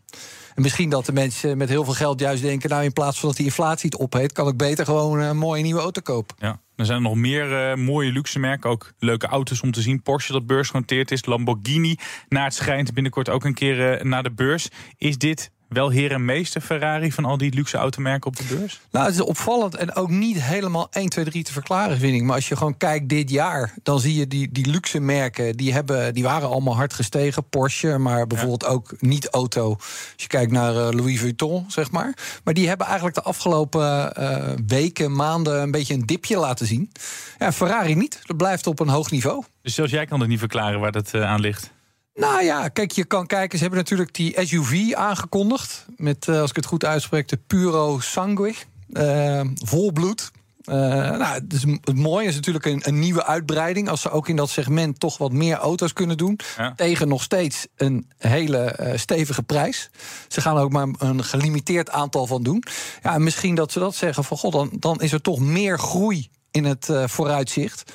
En 0.56 0.62
misschien 0.62 0.90
dat 0.90 1.06
de 1.06 1.12
mensen 1.12 1.56
met 1.56 1.68
heel 1.68 1.84
veel 1.84 1.92
geld 1.92 2.20
juist 2.20 2.42
denken... 2.42 2.70
nou, 2.70 2.84
in 2.84 2.92
plaats 2.92 3.18
van 3.18 3.28
dat 3.28 3.36
die 3.36 3.46
inflatie 3.46 3.90
het 3.90 4.00
opheet... 4.00 4.32
kan 4.32 4.48
ik 4.48 4.56
beter 4.56 4.84
gewoon 4.84 5.18
een 5.18 5.36
mooie 5.36 5.62
nieuwe 5.62 5.80
auto 5.80 6.00
kopen. 6.00 6.36
Ja. 6.38 6.60
Er 6.76 6.84
zijn 6.84 7.02
nog 7.02 7.14
meer 7.14 7.70
uh, 7.70 7.84
mooie 7.84 8.12
luxe 8.12 8.38
merken. 8.38 8.70
Ook 8.70 8.92
leuke 8.98 9.26
auto's 9.26 9.60
om 9.60 9.72
te 9.72 9.80
zien. 9.80 10.02
Porsche 10.02 10.32
dat 10.32 10.46
beursgenoteerd 10.46 11.10
is. 11.10 11.24
Lamborghini 11.24 11.96
naar 12.28 12.44
het 12.44 12.54
schijnt 12.54 12.94
binnenkort 12.94 13.28
ook 13.28 13.44
een 13.44 13.54
keer 13.54 13.98
uh, 13.98 14.02
naar 14.02 14.22
de 14.22 14.32
beurs. 14.32 14.68
Is 14.96 15.18
dit 15.18 15.50
wel 15.68 15.90
heer 15.90 16.12
en 16.12 16.24
meester 16.24 16.60
Ferrari 16.60 17.12
van 17.12 17.24
al 17.24 17.38
die 17.38 17.54
luxe 17.54 17.76
automerken 17.76 18.30
op 18.30 18.36
de 18.36 18.44
beurs? 18.44 18.80
Nou, 18.90 19.06
het 19.06 19.14
is 19.14 19.20
opvallend 19.20 19.74
en 19.74 19.94
ook 19.94 20.10
niet 20.10 20.42
helemaal 20.42 20.88
1, 20.90 21.08
2, 21.08 21.24
3 21.24 21.44
te 21.44 21.52
verklaren, 21.52 21.98
vind 21.98 22.14
ik. 22.14 22.22
Maar 22.22 22.34
als 22.34 22.48
je 22.48 22.56
gewoon 22.56 22.76
kijkt 22.76 23.08
dit 23.08 23.30
jaar, 23.30 23.74
dan 23.82 24.00
zie 24.00 24.14
je 24.14 24.26
die, 24.26 24.52
die 24.52 24.66
luxe 24.66 25.00
merken... 25.00 25.56
Die, 25.56 25.72
hebben, 25.72 26.14
die 26.14 26.22
waren 26.22 26.48
allemaal 26.48 26.76
hard 26.76 26.94
gestegen. 26.94 27.48
Porsche, 27.48 27.98
maar 27.98 28.26
bijvoorbeeld 28.26 28.62
ja. 28.62 28.68
ook 28.68 28.94
niet-auto. 29.00 29.70
Als 29.72 30.12
je 30.16 30.26
kijkt 30.26 30.52
naar 30.52 30.74
uh, 30.74 30.88
Louis 30.90 31.20
Vuitton, 31.20 31.64
zeg 31.68 31.90
maar. 31.90 32.14
Maar 32.44 32.54
die 32.54 32.68
hebben 32.68 32.86
eigenlijk 32.86 33.16
de 33.16 33.22
afgelopen 33.22 34.12
uh, 34.18 34.52
weken, 34.66 35.12
maanden... 35.12 35.62
een 35.62 35.70
beetje 35.70 35.94
een 35.94 36.06
dipje 36.06 36.36
laten 36.36 36.66
zien. 36.66 36.90
Ja, 37.38 37.52
Ferrari 37.52 37.94
niet. 37.94 38.20
Dat 38.22 38.36
blijft 38.36 38.66
op 38.66 38.80
een 38.80 38.88
hoog 38.88 39.10
niveau. 39.10 39.44
Dus 39.62 39.74
zelfs 39.74 39.92
jij 39.92 40.06
kan 40.06 40.20
het 40.20 40.28
niet 40.28 40.38
verklaren 40.38 40.80
waar 40.80 40.92
dat 40.92 41.10
uh, 41.14 41.22
aan 41.22 41.40
ligt? 41.40 41.74
Nou 42.16 42.42
ja, 42.42 42.68
kijk, 42.68 42.92
je 42.92 43.04
kan 43.04 43.26
kijken. 43.26 43.58
Ze 43.58 43.64
hebben 43.64 43.80
natuurlijk 43.80 44.14
die 44.14 44.46
SUV 44.46 44.92
aangekondigd. 44.92 45.86
Met, 45.96 46.26
uh, 46.26 46.40
als 46.40 46.50
ik 46.50 46.56
het 46.56 46.66
goed 46.66 46.84
uitspreek, 46.84 47.28
de 47.28 47.38
Puro 47.46 48.00
Sangue. 48.00 48.54
Uh, 48.88 49.40
volbloed. 49.54 50.30
Uh, 50.64 50.74
nou, 51.18 51.46
dus 51.46 51.64
het 51.80 51.96
mooie 51.96 52.28
is 52.28 52.34
natuurlijk 52.34 52.64
een, 52.64 52.80
een, 52.84 52.98
nieuwe 52.98 53.24
uitbreiding. 53.24 53.88
Als 53.88 54.00
ze 54.00 54.10
ook 54.10 54.28
in 54.28 54.36
dat 54.36 54.48
segment 54.48 55.00
toch 55.00 55.18
wat 55.18 55.32
meer 55.32 55.56
auto's 55.56 55.92
kunnen 55.92 56.16
doen. 56.16 56.38
Ja. 56.56 56.72
Tegen 56.76 57.08
nog 57.08 57.22
steeds 57.22 57.66
een 57.76 58.08
hele 58.18 58.78
uh, 58.80 58.96
stevige 58.96 59.42
prijs. 59.42 59.90
Ze 60.28 60.40
gaan 60.40 60.56
er 60.56 60.62
ook 60.62 60.72
maar 60.72 60.88
een 60.98 61.24
gelimiteerd 61.24 61.90
aantal 61.90 62.26
van 62.26 62.42
doen. 62.42 62.62
Ja, 63.02 63.14
en 63.14 63.22
misschien 63.22 63.54
dat 63.54 63.72
ze 63.72 63.78
dat 63.78 63.94
zeggen 63.94 64.24
van 64.24 64.36
god, 64.36 64.52
dan, 64.52 64.70
dan 64.78 65.00
is 65.00 65.12
er 65.12 65.20
toch 65.20 65.40
meer 65.40 65.78
groei 65.78 66.28
in 66.50 66.64
het 66.64 66.88
vooruitzicht. 67.04 67.92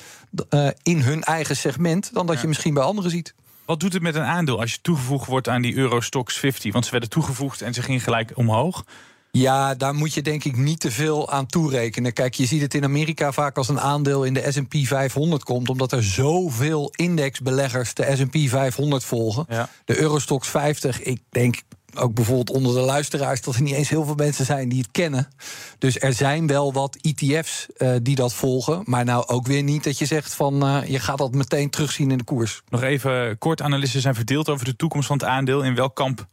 in 0.82 1.00
hun 1.00 1.22
eigen 1.22 1.56
segment. 1.56 2.10
dan 2.12 2.26
dat 2.26 2.34
ja. 2.34 2.42
je 2.42 2.48
misschien 2.48 2.74
bij 2.74 2.82
anderen 2.82 3.10
ziet. 3.10 3.34
Wat 3.64 3.80
doet 3.80 3.92
het 3.92 4.02
met 4.02 4.14
een 4.14 4.22
aandeel 4.22 4.60
als 4.60 4.72
je 4.72 4.80
toegevoegd 4.80 5.26
wordt 5.26 5.48
aan 5.48 5.62
die 5.62 5.76
Eurostox 5.76 6.38
50? 6.38 6.72
Want 6.72 6.84
ze 6.84 6.90
werden 6.90 7.10
toegevoegd 7.10 7.62
en 7.62 7.74
ze 7.74 7.82
gingen 7.82 8.00
gelijk 8.00 8.32
omhoog. 8.34 8.84
Ja, 9.38 9.74
daar 9.74 9.94
moet 9.94 10.14
je 10.14 10.22
denk 10.22 10.44
ik 10.44 10.56
niet 10.56 10.80
te 10.80 10.90
veel 10.90 11.30
aan 11.30 11.46
toerekenen. 11.46 12.12
Kijk, 12.12 12.34
je 12.34 12.46
ziet 12.46 12.60
het 12.60 12.74
in 12.74 12.84
Amerika 12.84 13.32
vaak 13.32 13.56
als 13.56 13.68
een 13.68 13.80
aandeel 13.80 14.24
in 14.24 14.34
de 14.34 14.52
S&P 14.52 14.74
500 14.86 15.44
komt... 15.44 15.68
omdat 15.68 15.92
er 15.92 16.02
zoveel 16.02 16.90
indexbeleggers 16.96 17.94
de 17.94 18.12
S&P 18.16 18.48
500 18.48 19.04
volgen. 19.04 19.46
Ja. 19.48 19.68
De 19.84 19.98
Eurostox 19.98 20.48
50, 20.48 21.02
ik 21.02 21.20
denk 21.30 21.62
ook 21.94 22.14
bijvoorbeeld 22.14 22.50
onder 22.50 22.74
de 22.74 22.80
luisteraars... 22.80 23.42
dat 23.42 23.54
er 23.54 23.62
niet 23.62 23.74
eens 23.74 23.88
heel 23.88 24.04
veel 24.04 24.14
mensen 24.14 24.44
zijn 24.44 24.68
die 24.68 24.78
het 24.78 24.90
kennen. 24.90 25.28
Dus 25.78 26.00
er 26.00 26.12
zijn 26.12 26.46
wel 26.46 26.72
wat 26.72 26.96
ETF's 27.00 27.66
uh, 27.76 27.94
die 28.02 28.14
dat 28.14 28.34
volgen. 28.34 28.82
Maar 28.84 29.04
nou 29.04 29.26
ook 29.26 29.46
weer 29.46 29.62
niet 29.62 29.84
dat 29.84 29.98
je 29.98 30.06
zegt 30.06 30.34
van... 30.34 30.66
Uh, 30.66 30.88
je 30.88 31.00
gaat 31.00 31.18
dat 31.18 31.34
meteen 31.34 31.70
terugzien 31.70 32.10
in 32.10 32.18
de 32.18 32.24
koers. 32.24 32.62
Nog 32.68 32.82
even 32.82 33.38
kort, 33.38 33.62
analisten 33.62 34.00
zijn 34.00 34.14
verdeeld 34.14 34.48
over 34.48 34.64
de 34.64 34.76
toekomst 34.76 35.06
van 35.06 35.16
het 35.16 35.26
aandeel. 35.26 35.62
In 35.62 35.74
welk 35.74 35.96
kamp 35.96 36.26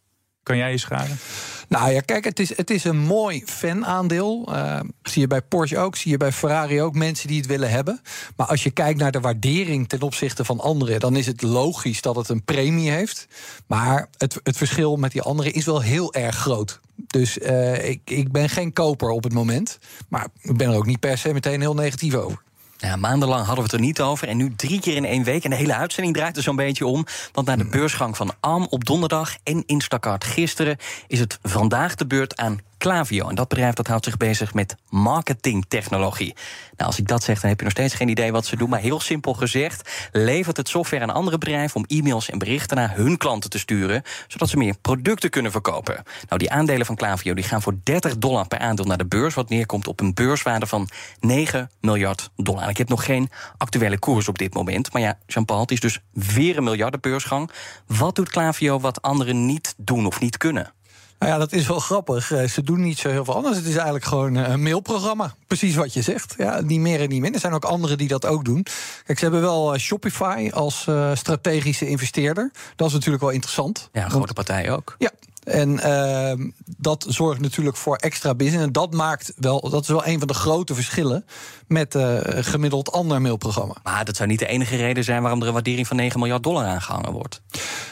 kan 0.49 0.57
jij 0.57 0.71
je 0.71 0.77
scharen? 0.77 1.19
Nou 1.67 1.91
ja, 1.91 2.01
kijk, 2.01 2.23
het 2.23 2.39
is, 2.39 2.57
het 2.57 2.69
is 2.69 2.83
een 2.83 2.97
mooi 2.97 3.43
fanaandeel. 3.45 4.45
Uh, 4.49 4.79
zie 5.03 5.21
je 5.21 5.27
bij 5.27 5.41
Porsche 5.41 5.77
ook, 5.77 5.95
zie 5.95 6.11
je 6.11 6.17
bij 6.17 6.31
Ferrari 6.31 6.81
ook 6.81 6.95
mensen 6.95 7.27
die 7.27 7.37
het 7.37 7.47
willen 7.47 7.69
hebben. 7.69 8.01
Maar 8.35 8.47
als 8.47 8.63
je 8.63 8.71
kijkt 8.71 8.99
naar 8.99 9.11
de 9.11 9.19
waardering 9.19 9.89
ten 9.89 10.01
opzichte 10.01 10.45
van 10.45 10.59
anderen, 10.59 10.99
dan 10.99 11.15
is 11.15 11.25
het 11.25 11.41
logisch 11.41 12.01
dat 12.01 12.15
het 12.15 12.29
een 12.29 12.43
premie 12.43 12.89
heeft. 12.89 13.27
Maar 13.67 14.07
het, 14.17 14.39
het 14.43 14.57
verschil 14.57 14.95
met 14.95 15.11
die 15.11 15.21
anderen 15.21 15.53
is 15.53 15.65
wel 15.65 15.81
heel 15.81 16.13
erg 16.13 16.35
groot. 16.35 16.79
Dus 16.95 17.37
uh, 17.37 17.89
ik, 17.89 18.01
ik 18.05 18.31
ben 18.31 18.49
geen 18.49 18.73
koper 18.73 19.09
op 19.09 19.23
het 19.23 19.33
moment. 19.33 19.79
Maar 20.07 20.27
ik 20.41 20.57
ben 20.57 20.69
er 20.69 20.77
ook 20.77 20.85
niet 20.85 20.99
per 20.99 21.17
se 21.17 21.33
meteen 21.33 21.61
heel 21.61 21.73
negatief 21.73 22.13
over. 22.13 22.41
Ja, 22.81 22.95
maandenlang 22.95 23.45
hadden 23.45 23.65
we 23.65 23.71
het 23.71 23.79
er 23.79 23.85
niet 23.85 24.01
over. 24.01 24.27
En 24.27 24.37
nu 24.37 24.55
drie 24.55 24.79
keer 24.79 24.95
in 24.95 25.05
één 25.05 25.23
week. 25.23 25.43
En 25.43 25.49
de 25.49 25.55
hele 25.55 25.75
uitzending 25.75 26.15
draait 26.15 26.37
er 26.37 26.43
zo'n 26.43 26.55
beetje 26.55 26.85
om. 26.85 27.05
Want 27.31 27.47
na 27.47 27.55
de 27.55 27.65
beursgang 27.65 28.17
van 28.17 28.31
ARM 28.39 28.67
op 28.69 28.85
donderdag 28.85 29.35
en 29.43 29.63
Instacart 29.65 30.23
gisteren... 30.23 30.77
is 31.07 31.19
het 31.19 31.39
vandaag 31.41 31.95
de 31.95 32.07
beurt 32.07 32.37
aan 32.37 32.59
Clavio. 32.79 33.29
En 33.29 33.35
dat 33.35 33.47
bedrijf 33.47 33.73
dat 33.73 33.87
houdt 33.87 34.05
zich 34.05 34.17
bezig 34.17 34.53
met 34.53 34.75
marketingtechnologie. 34.89 36.35
Nou, 36.77 36.89
als 36.89 36.99
ik 36.99 37.07
dat 37.07 37.23
zeg, 37.23 37.39
dan 37.39 37.49
heb 37.49 37.57
je 37.57 37.63
nog 37.63 37.73
steeds 37.73 37.93
geen 37.93 38.07
idee 38.07 38.31
wat 38.31 38.45
ze 38.45 38.55
doen. 38.55 38.69
Maar 38.69 38.79
heel 38.79 38.99
simpel 38.99 39.33
gezegd, 39.33 40.09
levert 40.11 40.57
het 40.57 40.69
software 40.69 41.03
aan 41.03 41.13
andere 41.13 41.37
bedrijven 41.37 41.75
om 41.75 41.85
e-mails 41.87 42.29
en 42.29 42.37
berichten 42.37 42.77
naar 42.77 42.95
hun 42.95 43.17
klanten 43.17 43.49
te 43.49 43.59
sturen, 43.59 44.03
zodat 44.27 44.49
ze 44.49 44.57
meer 44.57 44.75
producten 44.81 45.29
kunnen 45.29 45.51
verkopen. 45.51 46.03
Nou, 46.27 46.39
die 46.39 46.51
aandelen 46.51 46.85
van 46.85 46.95
Clavio 46.95 47.33
die 47.33 47.43
gaan 47.43 47.61
voor 47.61 47.75
30 47.83 48.17
dollar 48.17 48.47
per 48.47 48.59
aandeel 48.59 48.85
naar 48.85 48.97
de 48.97 49.07
beurs, 49.07 49.33
wat 49.33 49.49
neerkomt 49.49 49.87
op 49.87 49.99
een 49.99 50.13
beurswaarde 50.13 50.67
van 50.67 50.89
9 51.19 51.69
miljard 51.81 52.29
dollar. 52.35 52.69
Ik 52.69 52.77
heb 52.77 52.89
nog 52.89 53.05
geen 53.05 53.29
actuele 53.57 53.99
koers 53.99 54.27
op 54.27 54.37
dit 54.37 54.53
moment. 54.53 54.93
Maar 54.93 55.01
ja, 55.01 55.17
Jean-Paul, 55.27 55.61
het 55.61 55.71
is 55.71 55.79
dus 55.79 55.99
weer 56.11 56.57
een 56.57 56.63
miljardenbeursgang. 56.63 57.51
Wat 57.87 58.15
doet 58.15 58.29
Clavio 58.29 58.79
wat 58.79 59.01
anderen 59.01 59.45
niet 59.45 59.73
doen 59.77 60.05
of 60.05 60.19
niet 60.19 60.37
kunnen? 60.37 60.73
Nou 61.19 61.31
ja, 61.31 61.37
dat 61.37 61.51
is 61.51 61.67
wel 61.67 61.79
grappig. 61.79 62.31
Eh, 62.31 62.47
ze 62.47 62.63
doen 62.63 62.81
niet 62.81 62.99
zo 62.99 63.09
heel 63.09 63.25
veel 63.25 63.35
anders. 63.35 63.57
Het 63.57 63.65
is 63.65 63.75
eigenlijk 63.75 64.05
gewoon 64.05 64.37
eh, 64.37 64.49
een 64.49 64.63
mailprogramma. 64.63 65.35
Precies 65.47 65.75
wat 65.75 65.93
je 65.93 66.01
zegt. 66.01 66.33
Ja, 66.37 66.61
niet 66.61 66.79
meer 66.79 67.01
en 67.01 67.09
niet 67.09 67.21
minder. 67.21 67.33
Er 67.33 67.39
zijn 67.39 67.53
ook 67.53 67.65
anderen 67.65 67.97
die 67.97 68.07
dat 68.07 68.25
ook 68.25 68.45
doen. 68.45 68.65
Kijk, 69.05 69.19
ze 69.19 69.23
hebben 69.23 69.41
wel 69.41 69.73
eh, 69.73 69.79
Shopify 69.79 70.49
als 70.53 70.87
strategische 71.13 71.87
investeerder. 71.87 72.51
Dat 72.75 72.87
is 72.87 72.93
natuurlijk 72.93 73.23
wel 73.23 73.31
interessant. 73.31 73.89
Ja, 73.91 74.03
een 74.03 74.11
grote 74.11 74.33
partij 74.33 74.71
ook. 74.71 74.95
Ja, 74.97 75.11
en 75.49 75.69
uh, 75.69 76.47
dat 76.77 77.05
zorgt 77.09 77.41
natuurlijk 77.41 77.77
voor 77.77 77.95
extra 77.95 78.35
business. 78.35 78.65
En 78.65 78.71
dat 78.71 78.93
maakt 78.93 79.33
wel, 79.35 79.69
dat 79.69 79.81
is 79.81 79.87
wel 79.87 80.05
een 80.05 80.19
van 80.19 80.27
de 80.27 80.33
grote 80.33 80.75
verschillen 80.75 81.25
met 81.67 81.95
uh, 81.95 82.17
gemiddeld 82.23 82.91
ander 82.91 83.21
mailprogramma. 83.21 83.75
Maar 83.83 84.05
dat 84.05 84.15
zou 84.15 84.29
niet 84.29 84.39
de 84.39 84.47
enige 84.47 84.75
reden 84.75 85.03
zijn 85.03 85.21
waarom 85.21 85.41
er 85.41 85.47
een 85.47 85.53
waardering 85.53 85.87
van 85.87 85.95
9 85.97 86.19
miljard 86.19 86.43
dollar 86.43 86.65
aangehangen 86.65 87.11
wordt. 87.11 87.41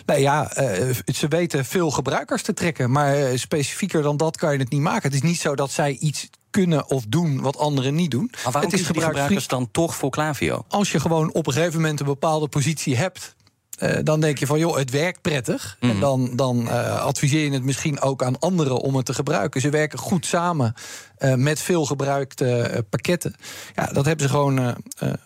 Nou 0.05 0.19
ja, 0.19 0.57
uh, 0.57 0.95
ze 1.05 1.27
weten 1.27 1.65
veel 1.65 1.91
gebruikers 1.91 2.41
te 2.41 2.53
trekken. 2.53 2.91
Maar 2.91 3.19
uh, 3.19 3.37
specifieker 3.37 4.01
dan 4.01 4.17
dat 4.17 4.37
kan 4.37 4.53
je 4.53 4.59
het 4.59 4.69
niet 4.69 4.81
maken. 4.81 5.03
Het 5.03 5.13
is 5.13 5.29
niet 5.29 5.39
zo 5.39 5.55
dat 5.55 5.71
zij 5.71 5.91
iets 5.91 6.29
kunnen 6.49 6.89
of 6.89 7.05
doen 7.09 7.41
wat 7.41 7.57
anderen 7.57 7.95
niet 7.95 8.11
doen. 8.11 8.31
Maar 8.43 8.51
waarom 8.51 8.71
het 8.71 8.79
is 8.79 8.85
gebruikers 8.85 9.47
dan 9.47 9.71
toch 9.71 9.95
voor 9.95 10.09
Clavio? 10.09 10.65
Als 10.67 10.91
je 10.91 10.99
gewoon 10.99 11.33
op 11.33 11.47
een 11.47 11.53
gegeven 11.53 11.81
moment 11.81 11.99
een 11.99 12.05
bepaalde 12.05 12.47
positie 12.47 12.97
hebt 12.97 13.35
uh, 13.77 13.97
dan 14.03 14.19
denk 14.19 14.37
je 14.37 14.45
van 14.45 14.59
joh, 14.59 14.75
het 14.75 14.91
werkt 14.91 15.21
prettig. 15.21 15.77
Mm. 15.79 15.89
En 15.89 15.99
dan, 15.99 16.29
dan 16.35 16.61
uh, 16.61 17.01
adviseer 17.01 17.43
je 17.43 17.51
het 17.51 17.63
misschien 17.63 18.01
ook 18.01 18.23
aan 18.23 18.39
anderen 18.39 18.77
om 18.77 18.95
het 18.95 19.05
te 19.05 19.13
gebruiken. 19.13 19.61
Ze 19.61 19.69
werken 19.69 19.99
goed 19.99 20.25
samen 20.25 20.73
uh, 21.19 21.33
met 21.33 21.59
veel 21.59 21.85
gebruikte 21.85 22.85
pakketten. 22.89 23.35
Ja, 23.75 23.85
dat 23.85 24.05
hebben 24.05 24.25
ze 24.25 24.31
gewoon 24.31 24.75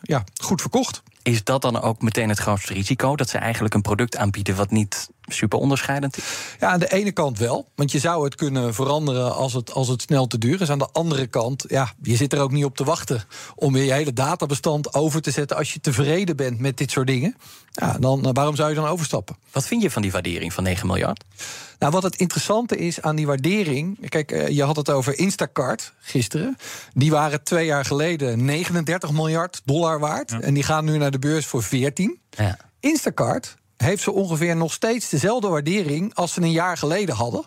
ja, 0.02 0.24
goed 0.42 0.62
verkocht. 0.62 1.04
Is 1.24 1.44
dat 1.44 1.62
dan 1.62 1.82
ook 1.82 2.02
meteen 2.02 2.30
het 2.30 2.40
grootste 2.40 2.74
risico? 2.74 3.16
Dat 3.16 3.30
ze 3.30 3.38
eigenlijk 3.38 3.74
een 3.74 3.82
product 3.82 4.18
aanbieden 4.18 4.56
wat 4.56 4.72
niet 4.72 5.10
super 5.32 5.60
onderscheidend 5.60 6.18
is? 6.18 6.24
Ja, 6.60 6.70
aan 6.70 6.80
de 6.80 6.92
ene 6.92 7.12
kant 7.12 7.38
wel. 7.38 7.68
Want 7.76 7.92
je 7.92 8.00
zou 8.00 8.24
het 8.24 8.36
kunnen 8.36 8.74
veranderen 8.74 9.36
als 9.36 9.54
het, 9.54 9.74
als 9.74 9.88
het 9.88 10.02
snel 10.02 10.28
te 10.28 10.38
duur 10.38 10.62
is. 10.62 10.70
Aan 10.70 10.80
de 10.80 10.90
andere 10.92 11.28
kant, 11.28 11.66
ja, 11.68 11.94
je 12.02 12.16
zit 12.16 12.34
er 12.34 12.40
ook 12.40 12.52
niet 12.52 12.66
op 12.66 12.76
te 12.76 12.84
wachten 12.84 13.24
om 13.56 13.74
weer 13.74 13.84
je 13.84 13.94
hele 13.94 14.14
databestand 14.14 14.94
over 14.94 15.22
te 15.22 15.32
zetten. 15.32 15.58
Als 15.58 15.74
je 15.74 15.80
tevreden 15.80 16.36
bent 16.36 16.60
met 16.60 16.78
dit 16.78 16.92
soort 16.92 17.08
dingen, 17.08 17.36
ja, 17.72 17.98
dan 18.00 18.26
eh, 18.26 18.30
waarom 18.34 18.56
zou 18.56 18.70
je 18.70 18.76
dan 18.76 18.86
overstappen? 18.88 19.38
Wat 19.52 19.68
vind 19.68 19.82
je 19.82 19.92
van 19.92 20.02
die 20.02 20.12
waardering 20.12 20.54
van 20.54 20.64
9 20.64 20.88
miljard? 20.88 21.24
Nou, 21.80 21.94
wat 21.94 22.04
het 22.04 22.16
interessante 22.16 22.78
is 22.78 23.02
aan 23.02 23.16
die 23.16 23.28
waardering. 23.28 24.10
Kijk, 24.10 24.32
eh, 24.32 24.48
je 24.48 24.64
had 24.64 24.76
het 24.76 24.90
over 24.90 25.18
Instacart 25.18 25.94
gisteren. 26.00 26.58
Die 26.94 27.12
waren 27.12 27.44
twee 27.44 27.66
jaar 27.66 27.86
geleden 27.86 28.46
39 28.46 29.12
miljard 29.12 29.62
dollar 29.66 30.00
waard. 30.00 30.32
En 30.32 30.54
die 30.54 30.64
gaan 30.64 30.86
nu 30.86 30.98
naar 30.98 31.12
de 31.12 31.20
beurs 31.20 31.46
voor 31.46 31.64
14. 31.64 32.20
Ja. 32.30 32.58
Instacart 32.80 33.56
heeft 33.82 34.04
ze 34.04 34.12
ongeveer 34.12 34.56
nog 34.56 34.74
steeds 34.74 35.10
dezelfde 35.10 35.48
waardering 35.48 36.16
als 36.16 36.34
ze 36.34 36.42
een 36.42 36.52
jaar 36.52 36.78
geleden 36.78 37.16
hadden. 37.16 37.44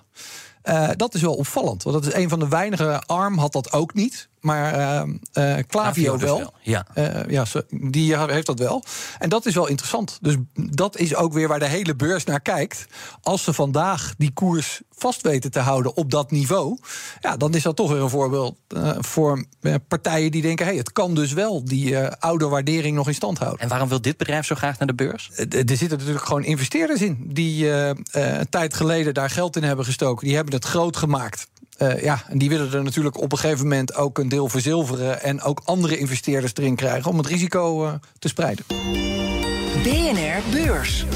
Uh, 0.65 0.91
dat 0.97 1.15
is 1.15 1.21
wel 1.21 1.35
opvallend, 1.35 1.83
want 1.83 2.03
dat 2.03 2.13
is 2.13 2.23
een 2.23 2.29
van 2.29 2.39
de 2.39 2.49
weinige. 2.49 3.03
ARM 3.07 3.39
had 3.39 3.53
dat 3.53 3.73
ook 3.73 3.95
niet. 3.95 4.29
Maar 4.45 4.79
uh, 4.79 5.15
uh, 5.35 5.63
Clavio 5.67 6.19
wel. 6.19 6.39
wel. 6.39 6.53
Ja, 6.63 6.87
uh, 6.95 7.29
ja 7.29 7.45
die 7.71 8.17
heeft 8.19 8.47
dat 8.47 8.59
wel. 8.59 8.85
En 9.19 9.29
dat 9.29 9.47
is 9.47 9.55
wel 9.55 9.67
interessant. 9.67 10.19
Dus 10.21 10.37
dat 10.55 10.99
is 10.99 11.15
ook 11.15 11.33
weer 11.33 11.49
waar 11.49 11.59
de 11.59 11.69
hele 11.69 11.95
beurs 11.95 12.25
naar 12.25 12.41
kijkt. 12.41 12.87
Als 13.23 13.45
ze 13.45 13.53
vandaag 13.53 14.15
die 14.19 14.33
koers 14.33 14.81
vast 14.91 15.23
weten 15.23 15.51
te 15.51 15.59
houden 15.59 15.97
op 15.97 16.11
dat 16.11 16.31
niveau, 16.31 16.79
ja, 17.21 17.37
dan 17.37 17.55
is 17.55 17.63
dat 17.63 17.77
toch 17.77 17.91
weer 17.91 18.01
een 18.01 18.11
voorbeeld 18.11 18.57
voor 18.99 19.45
partijen 19.89 20.31
die 20.31 20.43
denken: 20.43 20.67
hey, 20.67 20.77
het 20.77 20.93
kan 20.93 21.15
dus 21.15 21.33
wel 21.33 21.65
die 21.65 21.99
oude 21.99 22.49
waardering 22.49 22.97
nog 22.97 23.09
in 23.09 23.15
stand 23.15 23.39
houden. 23.39 23.61
En 23.61 23.69
waarom 23.69 23.89
wil 23.89 24.01
dit 24.01 24.17
bedrijf 24.17 24.47
zo 24.47 24.55
graag 24.55 24.79
naar 24.79 24.89
de 24.89 24.95
beurs? 24.95 25.31
er 25.37 25.77
zitten 25.77 25.99
natuurlijk 25.99 26.25
gewoon 26.25 26.45
investeerders 26.45 27.01
in 27.01 27.25
die 27.27 27.71
een 27.71 28.49
tijd 28.51 28.75
geleden 28.75 29.15
daar 29.15 29.31
geld 29.31 29.57
in 29.57 29.63
hebben 29.63 29.85
gestoken. 29.85 30.27
Die 30.27 30.37
hebben 30.37 30.55
het 30.55 30.65
groot 30.65 30.97
gemaakt. 30.97 31.47
Uh, 31.79 32.03
ja, 32.03 32.23
en 32.29 32.39
die 32.39 32.49
willen 32.49 32.73
er 32.73 32.83
natuurlijk 32.83 33.21
op 33.21 33.33
een 33.33 33.39
gegeven 33.39 33.63
moment 33.63 33.95
ook 33.95 34.19
een 34.19 34.29
deel 34.29 34.49
verzilveren 34.49 35.23
en 35.23 35.43
ook 35.43 35.61
andere 35.65 35.99
investeerders 35.99 36.53
erin 36.55 36.77
krijgen 36.77 37.11
om 37.11 37.19
het 37.19 37.27
risico 37.27 37.85
uh, 37.85 37.93
te 38.19 38.29
spreiden. 38.29 38.65
BNR 39.83 40.43
Beurs. 40.51 41.07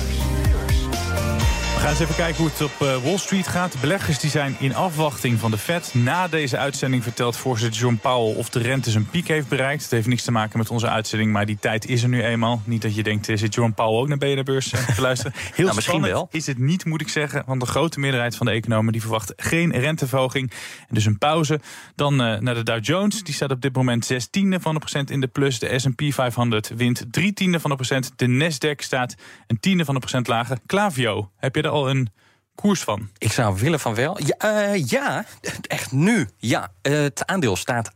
We 1.79 1.85
gaan 1.85 1.93
eens 1.93 2.03
even 2.03 2.15
kijken 2.15 2.37
hoe 2.37 2.49
het 2.49 2.63
op 2.63 2.87
eh, 2.87 3.03
Wall 3.05 3.19
Street 3.19 3.49
gaat. 3.49 3.73
De 3.73 3.79
beleggers 3.79 4.19
die 4.19 4.31
zijn 4.31 4.57
in 4.59 4.75
afwachting 4.75 5.39
van 5.39 5.51
de 5.51 5.59
Fed. 5.59 5.95
Na 5.95 6.29
deze 6.29 6.57
uitzending 6.57 7.03
vertelt 7.03 7.37
voorzitter 7.37 7.81
John 7.81 7.99
Powell 8.03 8.35
of 8.35 8.49
de 8.49 8.59
rente 8.59 8.91
zijn 8.91 9.07
piek 9.07 9.29
heeft 9.29 9.49
bereikt. 9.49 9.83
Het 9.83 9.91
heeft 9.91 10.07
niks 10.07 10.23
te 10.23 10.31
maken 10.31 10.59
met 10.59 10.71
onze 10.71 10.89
uitzending, 10.89 11.33
maar 11.33 11.47
die 11.47 11.59
tijd 11.61 11.87
is 11.87 12.03
er 12.03 12.09
nu 12.09 12.23
eenmaal. 12.23 12.63
Niet 12.65 12.83
dat 12.83 12.95
je 12.95 13.03
denkt, 13.03 13.27
zit 13.27 13.55
John 13.55 13.73
Powell 13.73 14.01
ook 14.01 14.09
naar 14.09 14.19
BNR-beurs 14.19 14.73
eh, 14.73 14.87
te 14.95 15.01
luisteren. 15.09 15.33
Heel 15.35 15.65
nou, 15.65 15.77
misschien 15.77 16.03
wel. 16.03 16.29
is 16.31 16.47
het 16.47 16.59
niet, 16.59 16.85
moet 16.85 17.01
ik 17.01 17.09
zeggen. 17.09 17.43
Want 17.47 17.61
de 17.61 17.67
grote 17.67 18.01
meerderheid 18.01 18.37
van 18.37 18.47
de 18.47 18.53
economen 18.53 18.93
die 18.93 19.01
verwacht 19.01 19.33
geen 19.37 19.73
renteverhoging. 19.73 20.51
En 20.89 20.95
dus 20.95 21.05
een 21.05 21.19
pauze. 21.19 21.61
Dan 21.95 22.13
uh, 22.13 22.39
naar 22.39 22.55
de 22.55 22.63
Dow 22.63 22.85
Jones. 22.85 23.23
Die 23.23 23.35
staat 23.35 23.51
op 23.51 23.61
dit 23.61 23.75
moment 23.75 24.05
6 24.05 24.27
tiende 24.27 24.61
van 24.61 24.75
de 24.75 24.81
procent 24.81 25.11
in 25.11 25.21
de 25.21 25.27
plus. 25.27 25.59
De 25.59 25.79
S&P 25.79 26.03
500 26.09 26.73
wint 26.77 27.05
3 27.11 27.33
tiende 27.33 27.61
van 27.61 27.71
de 27.71 27.77
procent. 27.77 28.13
De 28.17 28.27
Nasdaq 28.27 28.83
staat 28.83 29.15
een 29.47 29.61
tiende 29.61 29.85
van 29.85 29.95
de 29.95 30.01
procent 30.01 30.27
lager. 30.27 30.59
Clavio, 30.67 31.31
heb 31.37 31.55
je 31.55 31.67
al 31.69 31.91
een 31.91 32.09
koers 32.55 32.81
van? 32.81 33.09
Ik 33.19 33.33
zou 33.33 33.59
willen 33.59 33.81
van 33.81 33.95
wel. 33.95 34.19
Ja, 34.25 34.73
uh, 34.73 34.87
ja 34.87 35.25
echt 35.67 35.93
nu. 35.93 36.29
Ja, 36.37 36.71
uh, 36.83 36.99
het 36.99 37.27
aandeel 37.27 37.57
staat 37.57 37.91
18% 37.93 37.95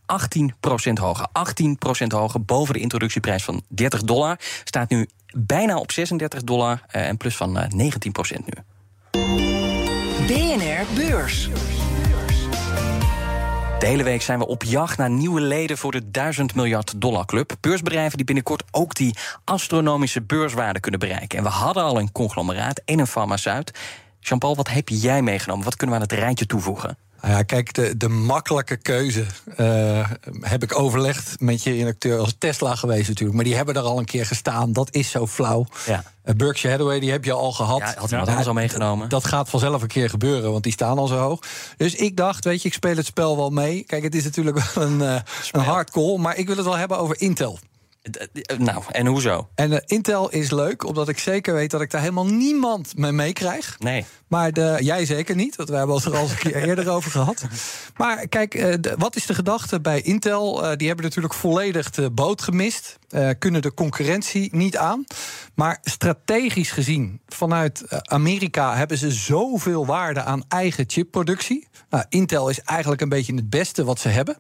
hoger. 0.93 1.27
18% 2.05 2.07
hoger 2.07 2.45
boven 2.45 2.75
de 2.75 2.81
introductieprijs 2.81 3.45
van 3.45 3.63
30 3.69 4.03
dollar. 4.03 4.39
Staat 4.65 4.91
nu 4.91 5.09
bijna 5.35 5.77
op 5.77 5.93
36 5.93 6.43
dollar 6.43 6.83
uh, 6.97 7.09
en 7.09 7.17
plus 7.17 7.37
van 7.37 7.59
19% 7.59 7.69
nu. 8.45 8.63
BNR 10.27 10.87
Beurs. 10.95 11.49
De 13.83 13.89
hele 13.89 14.03
week 14.03 14.23
zijn 14.23 14.39
we 14.39 14.47
op 14.47 14.63
jacht 14.63 14.99
naar 14.99 15.11
nieuwe 15.11 15.41
leden 15.41 15.79
voor 15.79 15.93
de 15.93 16.11
1000 16.11 16.55
miljard 16.55 17.01
dollar 17.01 17.27
club. 17.27 17.53
Beursbedrijven 17.61 18.17
die 18.17 18.27
binnenkort 18.27 18.63
ook 18.71 18.95
die 18.95 19.17
astronomische 19.45 20.23
beurswaarde 20.23 20.81
kunnen 20.81 21.01
bereiken. 21.01 21.39
En 21.39 21.45
we 21.45 21.51
hadden 21.51 21.83
al 21.83 21.99
een 21.99 22.13
conglomeraat 22.13 22.83
en 22.85 22.99
een 22.99 23.07
farmaceut. 23.07 23.79
Jean-Paul, 24.21 24.57
wat 24.57 24.69
heb 24.69 24.89
jij 24.89 25.23
meegenomen? 25.23 25.65
Wat 25.65 25.77
kunnen 25.77 25.97
we 25.97 26.03
aan 26.03 26.09
het 26.09 26.19
rijtje 26.19 26.47
toevoegen? 26.47 26.97
Nou 27.23 27.35
ja, 27.35 27.43
kijk, 27.43 27.75
de, 27.75 27.97
de 27.97 28.09
makkelijke 28.09 28.77
keuze 28.77 29.25
uh, 29.61 30.11
heb 30.41 30.63
ik 30.63 30.79
overlegd 30.79 31.41
met 31.41 31.63
je 31.63 31.73
redacteur 31.73 32.19
als 32.19 32.35
Tesla 32.39 32.75
geweest 32.75 33.09
natuurlijk. 33.09 33.37
Maar 33.37 33.45
die 33.45 33.55
hebben 33.55 33.75
er 33.75 33.83
al 33.83 33.99
een 33.99 34.05
keer 34.05 34.27
gestaan. 34.27 34.73
Dat 34.73 34.95
is 34.95 35.11
zo 35.11 35.27
flauw. 35.27 35.67
Ja. 35.87 36.05
Uh, 36.25 36.35
Berkshire 36.35 36.71
Hathaway, 36.77 37.01
die 37.01 37.11
heb 37.11 37.25
je 37.25 37.33
al 37.33 37.53
gehad. 37.53 37.79
Ja, 37.79 37.95
had 37.99 38.11
iemand 38.11 38.29
anders 38.29 38.47
al 38.47 38.53
meegenomen. 38.53 39.09
Dat 39.09 39.25
gaat 39.25 39.49
vanzelf 39.49 39.83
een 39.83 39.89
keer 39.89 40.11
gebeuren, 40.11 40.51
want 40.51 40.63
die 40.63 40.73
staan 40.73 40.99
al 40.99 41.07
zo 41.07 41.17
hoog. 41.17 41.41
Dus 41.77 41.95
ik 41.95 42.17
dacht, 42.17 42.45
weet 42.45 42.63
je, 42.63 42.69
ik 42.69 42.75
speel 42.75 42.97
het 42.97 43.07
spel 43.07 43.37
wel 43.37 43.51
mee. 43.51 43.85
Kijk, 43.87 44.03
het 44.03 44.15
is 44.15 44.25
natuurlijk 44.25 44.59
wel 44.75 44.85
een, 44.85 44.99
uh, 44.99 45.17
een 45.51 45.61
hard 45.61 45.91
call. 45.91 46.19
Maar 46.19 46.37
ik 46.37 46.47
wil 46.47 46.57
het 46.57 46.65
wel 46.65 46.77
hebben 46.77 46.99
over 46.99 47.21
Intel. 47.21 47.59
Nou, 48.59 48.83
en 48.91 49.07
hoezo? 49.07 49.49
En 49.55 49.71
uh, 49.71 49.79
Intel 49.87 50.31
is 50.31 50.51
leuk, 50.51 50.87
omdat 50.87 51.09
ik 51.09 51.19
zeker 51.19 51.55
weet 51.55 51.71
dat 51.71 51.81
ik 51.81 51.91
daar 51.91 52.01
helemaal 52.01 52.27
niemand 52.27 52.97
mee 52.97 53.13
meekrijg. 53.13 53.77
Nee. 53.79 54.05
Maar 54.29 54.53
de, 54.53 54.77
jij 54.81 55.07
zeker 55.07 55.35
niet, 55.37 55.57
want 55.57 55.69
we 55.69 55.77
hebben 55.77 55.97
het 55.97 56.05
er 56.05 56.17
al 56.17 56.29
een 56.29 56.37
keer 56.37 56.57
eerder 56.69 56.89
over 56.89 57.11
gehad. 57.11 57.47
Maar 57.97 58.29
kijk, 58.29 58.55
uh, 58.55 58.75
de, 58.81 58.95
wat 58.99 59.17
is 59.17 59.27
de 59.27 59.35
gedachte 59.35 59.81
bij 59.81 60.01
Intel? 60.01 60.65
Uh, 60.65 60.77
die 60.77 60.87
hebben 60.87 61.05
natuurlijk 61.05 61.35
volledig 61.35 61.91
de 61.91 62.11
boot 62.11 62.43
gemist. 62.43 62.99
kunnen 63.39 63.63
de 63.63 63.75
concurrentie 63.75 64.57
niet 64.57 64.77
aan. 64.77 65.05
Maar 65.55 65.79
strategisch 65.83 66.71
gezien, 66.71 67.21
vanuit 67.27 68.03
Amerika 68.03 68.77
hebben 68.77 68.99
ze 68.99 69.11
zoveel 69.11 69.87
waarde 69.87 70.23
aan 70.23 70.45
eigen 70.49 70.85
chipproductie. 70.87 71.69
Nou, 71.91 72.05
Intel 72.09 72.49
is 72.49 72.61
eigenlijk 72.61 73.01
een 73.01 73.09
beetje 73.09 73.35
het 73.35 73.51
beste 73.51 73.85
wat 73.85 73.99
ze 73.99 74.09
hebben. 74.09 74.39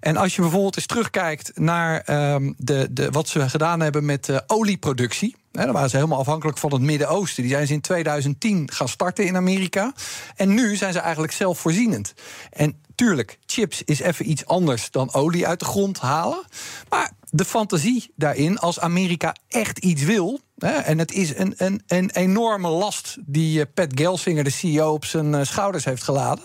En 0.00 0.16
als 0.16 0.34
je 0.34 0.40
bijvoorbeeld 0.40 0.76
eens 0.76 0.86
terugkijkt 0.86 1.50
naar 1.54 2.02
um, 2.34 2.54
de, 2.58 2.88
de, 2.90 3.10
wat 3.10 3.28
ze 3.28 3.48
gedaan 3.48 3.80
hebben 3.80 4.04
met 4.04 4.28
uh, 4.28 4.38
olieproductie. 4.46 5.36
Hè, 5.52 5.64
dan 5.64 5.72
waren 5.72 5.90
ze 5.90 5.96
helemaal 5.96 6.18
afhankelijk 6.18 6.58
van 6.58 6.72
het 6.72 6.82
Midden-Oosten. 6.82 7.42
Die 7.42 7.52
zijn 7.52 7.66
ze 7.66 7.72
in 7.72 7.80
2010 7.80 8.70
gaan 8.72 8.88
starten 8.88 9.26
in 9.26 9.36
Amerika. 9.36 9.92
En 10.36 10.54
nu 10.54 10.76
zijn 10.76 10.92
ze 10.92 10.98
eigenlijk 10.98 11.32
zelfvoorzienend. 11.32 12.14
En 12.50 12.82
tuurlijk, 12.94 13.38
chips 13.46 13.82
is 13.84 14.00
even 14.00 14.30
iets 14.30 14.46
anders 14.46 14.90
dan 14.90 15.14
olie 15.14 15.46
uit 15.46 15.58
de 15.58 15.64
grond 15.64 15.98
halen. 15.98 16.44
Maar 16.88 17.10
de 17.30 17.44
fantasie 17.44 18.12
daarin, 18.16 18.58
als 18.58 18.80
Amerika 18.80 19.34
echt 19.48 19.78
iets 19.78 20.02
wil. 20.02 20.40
En 20.58 20.98
het 20.98 21.12
is 21.12 21.36
een, 21.36 21.82
een, 21.86 22.10
enorme 22.10 22.68
last 22.68 23.16
die 23.20 23.58
uh, 23.58 23.64
Pat 23.74 23.88
Gelsinger, 23.94 24.44
de 24.44 24.50
CEO, 24.50 24.92
op 24.92 25.04
zijn 25.04 25.32
uh, 25.32 25.40
schouders 25.42 25.84
heeft 25.84 26.02
geladen 26.02 26.44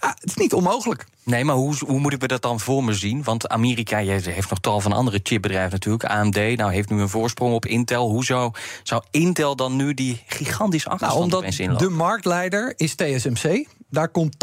het 0.00 0.24
is 0.24 0.34
niet 0.34 0.52
onmogelijk. 0.52 1.06
Nee, 1.30 1.44
maar 1.44 1.54
hoe, 1.54 1.74
hoe 1.86 2.00
moet 2.00 2.12
ik 2.12 2.20
me 2.20 2.26
dat 2.26 2.42
dan 2.42 2.60
voor 2.60 2.84
me 2.84 2.92
zien? 2.92 3.22
Want 3.22 3.48
Amerika 3.48 3.98
heeft 3.98 4.50
nog 4.50 4.58
tal 4.58 4.80
van 4.80 4.92
andere 4.92 5.20
chipbedrijven 5.22 5.70
natuurlijk. 5.70 6.04
AMD 6.04 6.56
nou, 6.56 6.72
heeft 6.72 6.90
nu 6.90 7.00
een 7.00 7.08
voorsprong 7.08 7.54
op 7.54 7.66
Intel. 7.66 8.08
Hoezo 8.08 8.52
zou 8.82 9.02
Intel 9.10 9.56
dan 9.56 9.76
nu 9.76 9.94
die 9.94 10.22
gigantische 10.26 10.88
achterstand 10.88 11.30
nou, 11.30 11.44
omdat 11.44 11.78
de 11.78 11.88
marktleider 11.88 12.74
is 12.76 12.94
TSMC. 12.94 13.66
Daar 13.90 14.08
komt 14.08 14.34
80% 14.34 14.38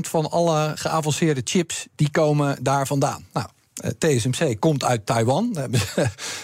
van 0.00 0.30
alle 0.30 0.72
geavanceerde 0.74 1.40
chips... 1.44 1.86
die 1.94 2.10
komen 2.10 2.62
daar 2.62 2.86
vandaan. 2.86 3.24
Nou, 3.32 3.46
eh, 3.74 3.90
TSMC 3.90 4.60
komt 4.60 4.84
uit 4.84 5.06
Taiwan. 5.06 5.56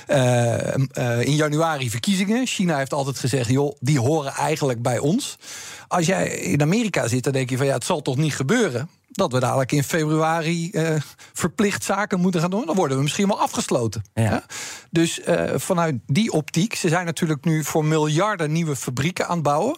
Uh, 0.09 1.27
in 1.31 1.35
januari 1.35 1.91
verkiezingen. 1.91 2.47
China 2.47 2.77
heeft 2.77 2.93
altijd 2.93 3.19
gezegd: 3.19 3.51
joh, 3.51 3.77
die 3.81 4.01
horen 4.01 4.33
eigenlijk 4.33 4.83
bij 4.83 4.99
ons. 4.99 5.37
Als 5.89 6.07
jij 6.07 6.29
in 6.29 6.63
Amerika 6.63 7.09
zit, 7.09 7.25
dan 7.25 7.33
denk 7.33 7.51
je 7.51 7.57
van 7.57 7.67
ja, 7.67 7.75
het 7.75 7.85
zal 7.85 8.03
toch 8.03 8.17
niet 8.17 8.35
gebeuren 8.35 8.89
dat 9.17 9.33
we 9.33 9.41
dadelijk 9.41 9.73
in 9.73 9.85
februari 9.85 10.71
uh, 10.73 10.97
verplicht 11.33 11.85
zaken 11.85 12.21
moeten 12.21 12.41
gaan 12.41 12.51
doen. 12.51 12.67
Dan 12.67 12.75
worden 12.75 12.97
we 12.97 13.03
misschien 13.03 13.29
wel 13.29 13.41
afgesloten. 13.41 14.03
Ja. 14.15 14.45
Dus 14.91 15.19
uh, 15.19 15.51
vanuit 15.55 15.95
die 16.07 16.33
optiek, 16.33 16.75
ze 16.75 16.89
zijn 16.89 17.07
natuurlijk 17.07 17.45
nu 17.45 17.65
voor 17.65 17.85
miljarden 17.85 18.53
nieuwe 18.53 18.77
fabrieken 18.77 19.27
aan 19.27 19.35
het 19.35 19.43
bouwen. 19.43 19.77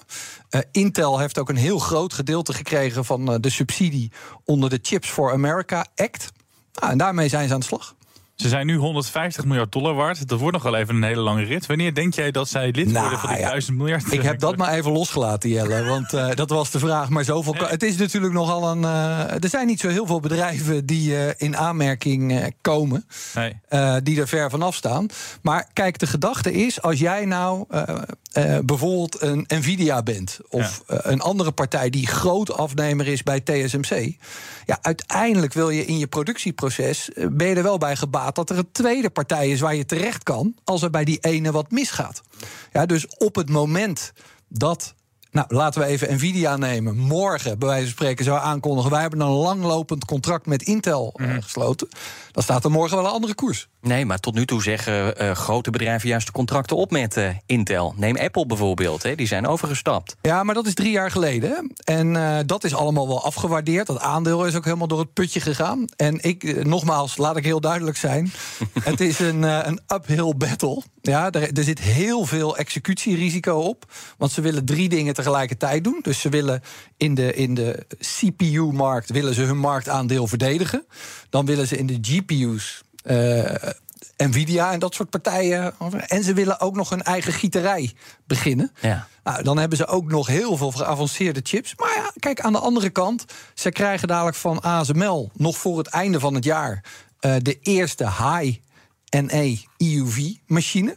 Uh, 0.50 0.60
Intel 0.72 1.18
heeft 1.18 1.38
ook 1.38 1.48
een 1.48 1.56
heel 1.56 1.78
groot 1.78 2.12
gedeelte 2.12 2.52
gekregen 2.52 3.04
van 3.04 3.38
de 3.40 3.50
subsidie 3.50 4.12
onder 4.44 4.70
de 4.70 4.78
Chips 4.82 5.08
for 5.08 5.32
America 5.32 5.86
Act. 5.96 6.32
Nou, 6.72 6.92
en 6.92 6.98
daarmee 6.98 7.28
zijn 7.28 7.48
ze 7.48 7.54
aan 7.54 7.60
de 7.60 7.66
slag. 7.66 7.94
Ze 8.42 8.48
zijn 8.48 8.66
nu 8.66 8.76
150 8.76 9.44
miljard 9.44 9.72
dollar 9.72 9.94
waard. 9.94 10.28
Dat 10.28 10.38
wordt 10.38 10.52
nog 10.52 10.62
wel 10.62 10.76
even 10.76 10.94
een 10.94 11.02
hele 11.02 11.20
lange 11.20 11.44
rit. 11.44 11.66
Wanneer 11.66 11.94
denk 11.94 12.14
jij 12.14 12.30
dat 12.30 12.48
zij 12.48 12.70
lid 12.70 12.86
nou, 12.86 13.00
worden 13.00 13.18
van 13.18 13.28
die 13.28 13.38
ja, 13.38 13.48
1000 13.48 13.76
miljard? 13.76 14.12
Ik 14.12 14.22
heb 14.22 14.38
dat 14.38 14.56
maar 14.56 14.72
even 14.72 14.92
losgelaten, 14.92 15.50
Jelle. 15.50 15.84
Want 15.84 16.12
uh, 16.12 16.30
dat 16.34 16.50
was 16.50 16.70
de 16.70 16.78
vraag. 16.78 17.08
Maar 17.08 17.24
zoveel. 17.24 17.54
Het 17.54 17.82
is 17.82 17.96
natuurlijk 17.96 18.32
nogal 18.32 18.70
een. 18.70 18.82
Uh, 18.82 19.42
er 19.42 19.48
zijn 19.48 19.66
niet 19.66 19.80
zo 19.80 19.88
heel 19.88 20.06
veel 20.06 20.20
bedrijven 20.20 20.86
die 20.86 21.10
uh, 21.10 21.28
in 21.36 21.56
aanmerking 21.56 22.54
komen. 22.60 23.06
Nee. 23.34 24.02
die 24.02 24.20
er 24.20 24.28
ver 24.28 24.50
vanaf 24.50 24.74
staan. 24.74 25.06
Maar 25.42 25.68
kijk, 25.72 25.98
de 25.98 26.06
gedachte 26.06 26.52
is: 26.52 26.82
als 26.82 26.98
jij 26.98 27.24
nou 27.24 27.64
bijvoorbeeld 28.64 29.22
een 29.22 29.44
Nvidia 29.48 30.02
bent. 30.02 30.38
of 30.48 30.82
ja. 30.86 31.00
een 31.02 31.20
andere 31.20 31.52
partij 31.52 31.90
die 31.90 32.06
groot 32.06 32.52
afnemer 32.52 33.06
is 33.06 33.22
bij 33.22 33.40
TSMC. 33.40 34.16
Ja, 34.66 34.78
uiteindelijk 34.80 35.52
wil 35.52 35.70
je 35.70 35.84
in 35.84 35.98
je 35.98 36.06
productieproces. 36.06 37.10
ben 37.30 37.46
je 37.46 37.54
er 37.54 37.62
wel 37.62 37.78
bij 37.78 37.96
gebaat 37.96 38.34
dat 38.34 38.50
er 38.50 38.58
een 38.58 38.72
tweede 38.72 39.10
partij 39.10 39.50
is 39.50 39.60
waar 39.60 39.74
je 39.74 39.86
terecht 39.86 40.22
kan 40.22 40.54
als 40.64 40.82
er 40.82 40.90
bij 40.90 41.04
die 41.04 41.18
ene 41.20 41.52
wat 41.52 41.70
misgaat. 41.70 42.22
Ja, 42.72 42.86
dus 42.86 43.06
op 43.16 43.34
het 43.34 43.50
moment 43.50 44.12
dat 44.48 44.94
nou, 45.30 45.46
laten 45.48 45.80
we 45.80 45.86
even 45.86 46.14
Nvidia 46.14 46.56
nemen. 46.56 46.96
Morgen, 46.96 47.58
bij 47.58 47.68
wijze 47.68 47.84
van 47.84 47.92
spreken, 47.92 48.24
zou 48.24 48.38
aankondigen... 48.38 48.90
wij 48.90 49.00
hebben 49.00 49.20
een 49.20 49.28
langlopend 49.28 50.04
contract 50.04 50.46
met 50.46 50.62
Intel 50.62 51.14
uh, 51.16 51.34
gesloten. 51.40 51.88
Dan 52.32 52.42
staat 52.42 52.64
er 52.64 52.70
morgen 52.70 52.96
wel 52.96 53.06
een 53.06 53.12
andere 53.12 53.34
koers. 53.34 53.68
Nee, 53.80 54.04
maar 54.04 54.18
tot 54.18 54.34
nu 54.34 54.46
toe 54.46 54.62
zeggen 54.62 55.22
uh, 55.22 55.30
grote 55.30 55.70
bedrijven 55.70 56.08
juist 56.08 56.26
de 56.26 56.32
contracten 56.32 56.76
op 56.76 56.90
met 56.90 57.16
uh, 57.16 57.28
Intel. 57.46 57.94
Neem 57.96 58.16
Apple 58.16 58.46
bijvoorbeeld, 58.46 59.02
hè, 59.02 59.14
die 59.14 59.26
zijn 59.26 59.46
overgestapt. 59.46 60.16
Ja, 60.22 60.42
maar 60.42 60.54
dat 60.54 60.66
is 60.66 60.74
drie 60.74 60.90
jaar 60.90 61.10
geleden. 61.10 61.72
En 61.84 62.14
uh, 62.14 62.38
dat 62.46 62.64
is 62.64 62.74
allemaal 62.74 63.08
wel 63.08 63.24
afgewaardeerd. 63.24 63.86
Dat 63.86 64.00
aandeel 64.00 64.46
is 64.46 64.54
ook 64.54 64.64
helemaal 64.64 64.88
door 64.88 64.98
het 64.98 65.12
putje 65.12 65.40
gegaan. 65.40 65.84
En 65.96 66.22
ik, 66.22 66.64
nogmaals, 66.64 67.16
laat 67.16 67.36
ik 67.36 67.44
heel 67.44 67.60
duidelijk 67.60 67.96
zijn. 67.96 68.32
het 68.82 69.00
is 69.00 69.18
een, 69.18 69.42
een 69.42 69.80
uphill 69.94 70.34
battle. 70.36 70.82
Ja, 71.02 71.30
er, 71.30 71.52
er 71.52 71.64
zit 71.64 71.80
heel 71.80 72.24
veel 72.24 72.56
executierisico 72.56 73.54
op. 73.54 73.92
Want 74.18 74.32
ze 74.32 74.40
willen 74.40 74.64
drie 74.64 74.88
dingen 74.88 75.14
tegelijkertijd 75.14 75.84
doen. 75.84 75.98
Dus 76.02 76.20
ze 76.20 76.28
willen 76.28 76.62
in 76.96 77.14
de, 77.14 77.34
in 77.34 77.54
de 77.54 77.86
CPU-markt 77.98 79.10
willen 79.10 79.34
ze 79.34 79.42
hun 79.42 79.58
marktaandeel 79.58 80.26
verdedigen. 80.26 80.86
Dan 81.30 81.46
willen 81.46 81.66
ze 81.66 81.76
in 81.76 81.86
de 81.86 81.98
GPU's 82.00 82.82
Nvidia 84.16 84.72
en 84.72 84.78
dat 84.78 84.94
soort 84.94 85.10
partijen. 85.10 85.74
En 86.06 86.24
ze 86.24 86.32
willen 86.32 86.60
ook 86.60 86.76
nog 86.76 86.90
een 86.90 87.02
eigen 87.02 87.32
gieterij 87.32 87.92
beginnen. 88.26 88.72
Ja. 88.80 89.06
Nou, 89.24 89.42
dan 89.42 89.58
hebben 89.58 89.78
ze 89.78 89.86
ook 89.86 90.10
nog 90.10 90.26
heel 90.26 90.56
veel 90.56 90.70
geavanceerde 90.70 91.40
chips. 91.42 91.74
Maar 91.76 91.92
ja, 91.96 92.12
kijk, 92.18 92.40
aan 92.40 92.52
de 92.52 92.58
andere 92.58 92.90
kant, 92.90 93.24
ze 93.54 93.70
krijgen 93.70 94.08
dadelijk 94.08 94.36
van 94.36 94.60
ASML 94.60 95.30
nog 95.34 95.56
voor 95.56 95.78
het 95.78 95.86
einde 95.86 96.20
van 96.20 96.34
het 96.34 96.44
jaar 96.44 96.84
uh, 97.20 97.34
de 97.42 97.58
eerste 97.60 98.04
high 98.04 98.58
NA 99.10 99.54
EUV-machine. 99.76 100.96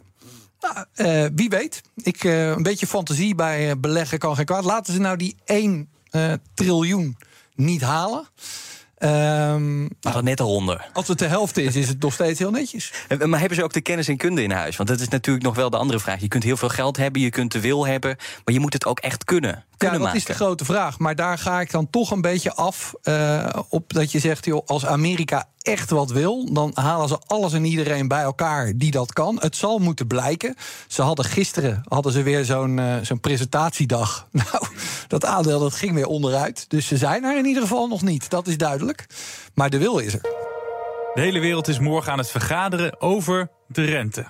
Nou, 0.60 0.86
uh, 0.96 1.30
wie 1.34 1.48
weet. 1.48 1.80
Ik, 2.02 2.24
uh, 2.24 2.48
een 2.48 2.62
beetje 2.62 2.86
fantasie 2.86 3.34
bij 3.34 3.80
beleggen 3.80 4.18
kan 4.18 4.36
geen 4.36 4.44
kwaad. 4.44 4.64
Laten 4.64 4.92
ze 4.92 5.00
nou 5.00 5.16
die 5.16 5.36
1 5.44 5.88
triljoen 6.54 7.16
niet 7.54 7.80
halen. 7.80 8.28
Um, 9.04 9.88
maar 10.02 10.12
dan 10.12 10.24
net 10.24 10.40
eronder. 10.40 10.88
Als 10.92 11.08
het 11.08 11.18
de 11.18 11.26
helft 11.26 11.56
is, 11.56 11.76
is 11.76 11.88
het 11.88 12.00
nog 12.00 12.12
steeds 12.12 12.38
heel 12.38 12.50
netjes. 12.50 12.92
Maar 13.26 13.38
hebben 13.40 13.58
ze 13.58 13.64
ook 13.64 13.72
de 13.72 13.80
kennis 13.80 14.08
en 14.08 14.16
kunde 14.16 14.42
in 14.42 14.50
huis? 14.50 14.76
Want 14.76 14.88
dat 14.88 15.00
is 15.00 15.08
natuurlijk 15.08 15.44
nog 15.44 15.54
wel 15.54 15.70
de 15.70 15.76
andere 15.76 16.00
vraag. 16.00 16.20
Je 16.20 16.28
kunt 16.28 16.42
heel 16.42 16.56
veel 16.56 16.68
geld 16.68 16.96
hebben, 16.96 17.22
je 17.22 17.30
kunt 17.30 17.52
de 17.52 17.60
wil 17.60 17.86
hebben, 17.86 18.16
maar 18.44 18.54
je 18.54 18.60
moet 18.60 18.72
het 18.72 18.86
ook 18.86 19.00
echt 19.00 19.24
kunnen. 19.24 19.64
Ja, 19.82 19.98
dat 19.98 20.14
is 20.14 20.24
de 20.24 20.34
grote 20.34 20.64
vraag. 20.64 20.98
Maar 20.98 21.14
daar 21.14 21.38
ga 21.38 21.60
ik 21.60 21.70
dan 21.70 21.90
toch 21.90 22.10
een 22.10 22.20
beetje 22.20 22.54
af 22.54 22.94
uh, 23.02 23.46
op 23.68 23.92
dat 23.92 24.12
je 24.12 24.18
zegt, 24.18 24.44
joh, 24.44 24.66
als 24.66 24.86
Amerika 24.86 25.48
echt 25.62 25.90
wat 25.90 26.10
wil, 26.10 26.52
dan 26.52 26.70
halen 26.74 27.08
ze 27.08 27.18
alles 27.26 27.52
en 27.52 27.64
iedereen 27.64 28.08
bij 28.08 28.22
elkaar 28.22 28.72
die 28.76 28.90
dat 28.90 29.12
kan. 29.12 29.38
Het 29.40 29.56
zal 29.56 29.78
moeten 29.78 30.06
blijken. 30.06 30.54
Ze 30.86 31.02
hadden 31.02 31.24
gisteren 31.24 31.82
hadden 31.88 32.12
ze 32.12 32.22
weer 32.22 32.44
zo'n 32.44 32.78
uh, 32.78 32.94
zo'n 33.02 33.20
presentatiedag. 33.20 34.26
Nou, 34.52 34.66
dat 35.08 35.24
aandeel 35.24 35.58
dat 35.58 35.74
ging 35.74 35.94
weer 35.94 36.06
onderuit. 36.06 36.70
Dus 36.70 36.86
ze 36.86 36.96
zijn 36.96 37.24
er 37.24 37.38
in 37.38 37.46
ieder 37.46 37.62
geval 37.62 37.86
nog 37.86 38.02
niet. 38.02 38.30
Dat 38.30 38.46
is 38.46 38.56
duidelijk. 38.56 39.06
Maar 39.54 39.70
de 39.70 39.78
wil 39.78 39.98
is 39.98 40.14
er. 40.14 40.20
De 41.14 41.20
hele 41.20 41.40
wereld 41.40 41.68
is 41.68 41.78
morgen 41.78 42.12
aan 42.12 42.18
het 42.18 42.30
vergaderen 42.30 43.00
over 43.00 43.50
de 43.66 43.84
rente. 43.84 44.26